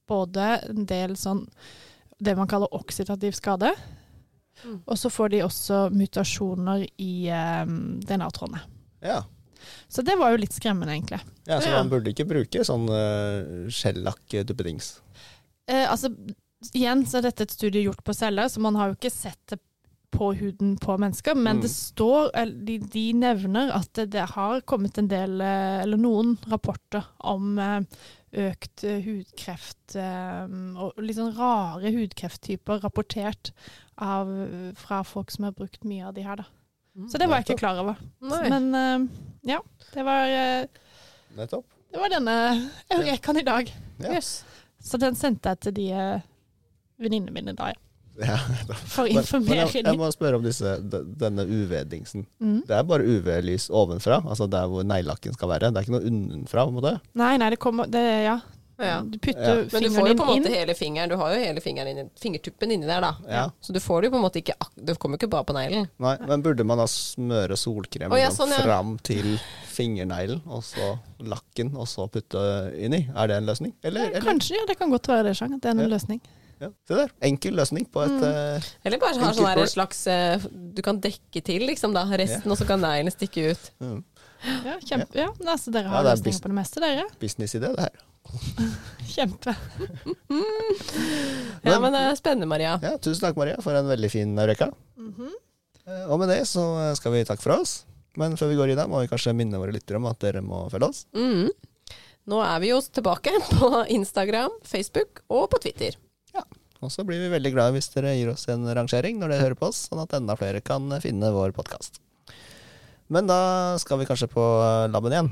[0.06, 1.40] både en del sånn
[2.22, 3.72] det man kaller oksidativ skade,
[4.64, 4.80] Mm.
[4.86, 7.64] og så får de også mutasjoner i eh,
[8.06, 8.60] DNA-trådene.
[9.02, 9.22] ja.
[9.88, 11.20] Så det var jo litt skremmende, egentlig.
[11.48, 11.78] Ja, så Ja.
[11.82, 15.00] man burde ikke bruke sånn uh, skjellakk-duppedings.
[15.68, 16.10] Eh, altså,
[16.74, 19.40] igjen så er dette et studie gjort på celler, så man har jo ikke sett
[19.52, 19.60] det
[20.10, 21.60] på huden på mennesker, men Mm.
[21.62, 26.00] det står eller de, de nevner at det, det har kommet en del, eh, eller
[26.00, 27.80] noen rapporter om eh,
[28.32, 33.52] økt hudkreft og litt sånn rare hudkrefttyper rapportert
[33.96, 34.28] av,
[34.76, 36.44] fra folk som har brukt mye av de her, da.
[37.08, 37.96] Så det var jeg ikke klar over.
[38.20, 38.42] Nei.
[38.50, 39.08] Men
[39.48, 39.58] ja,
[39.94, 40.86] det var, eh,
[41.38, 41.66] Nettopp.
[41.92, 42.36] det var denne
[42.94, 43.74] eurekaen i dag.
[44.04, 44.14] Ja.
[44.14, 44.44] Yes.
[44.84, 46.26] Så den sendte jeg til de eh,
[47.02, 47.84] venninnene mine da, ja.
[48.18, 48.34] Ja.
[48.90, 49.74] For å informere dem.
[49.76, 52.24] jeg, jeg må spørre om disse, denne UV-dingsen.
[52.42, 52.60] Mm.
[52.66, 55.70] Det er bare UV-lys ovenfra, altså der hvor neglelakken skal være.
[55.70, 56.64] Det er ikke noe unnenfra.
[56.66, 56.94] på en måte.
[57.18, 58.40] Nei, nei, det kommer det, Ja.
[58.78, 59.00] Ja.
[59.02, 59.54] Du putter Ja.
[59.72, 60.54] Men du får jo på en måte inn.
[60.54, 61.08] hele fingeren.
[61.10, 63.14] Du har jo hele fingeren inni, fingertuppen inni der, da.
[63.28, 63.44] Ja.
[63.60, 65.56] Så du får det jo på en måte ikke Det kommer jo ikke bare på
[65.56, 65.88] neglen.
[65.98, 68.62] Nei, men burde man da smøre solkrem oh, ja, sånn, ja.
[68.62, 69.38] fram til
[69.74, 72.40] fingerneglen, og så lakken, og så putte
[72.78, 73.04] inni?
[73.14, 73.74] Er det en løsning?
[73.82, 74.26] Eller, eller?
[74.26, 75.54] Kanskje, ja, det kan godt være det, Sjang.
[75.58, 75.94] At det er en Ja.
[75.96, 76.20] løsning.
[76.60, 77.10] Ja, se der.
[77.22, 78.22] Enkel løsning på et Mm.
[78.24, 80.38] uh, Eller bare ha sånn slags uh,
[80.74, 82.02] Du kan dekke til, liksom, da.
[82.18, 83.70] Resten, og så kan neglene stikke ut.
[83.80, 84.02] mm,
[84.44, 85.18] Ja, kjempe.
[85.18, 87.04] Ja, altså, dere har er løsninger på det meste, dere.
[87.20, 88.04] businessidé, det her.
[89.14, 89.56] Kjempe.
[91.66, 92.76] Ja, men det er spennende, Maria.
[92.82, 94.70] Ja, tusen takk, Maria, for en veldig fin eureka.
[94.96, 95.32] Mm -hmm.
[96.08, 97.84] Og med det så skal vi takke for oss.
[98.16, 100.68] Men før vi går videre, må vi kanskje minne våre lyttere om at dere må
[100.70, 101.06] følge oss.
[101.14, 101.50] Mm.
[102.28, 105.96] Nå er vi jo tilbake på Instagram, Facebook og på Twitter.
[106.34, 106.44] Ja.
[106.80, 109.54] Og så blir vi veldig glade hvis dere gir oss en rangering når dere hører
[109.54, 112.00] på oss, sånn at enda flere kan finne vår podkast.
[113.08, 113.40] Men da
[113.80, 115.30] skal vi kanskje på eh, laben igjen.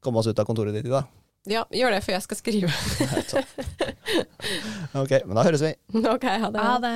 [0.00, 1.08] Komme oss ut av kontoret ditt i dag.
[1.48, 2.72] Ja, gjør det, for jeg skal skrive.
[5.00, 5.70] Ok, men da høres vi.
[6.14, 6.62] ok, ha det.
[6.64, 6.94] Ha det.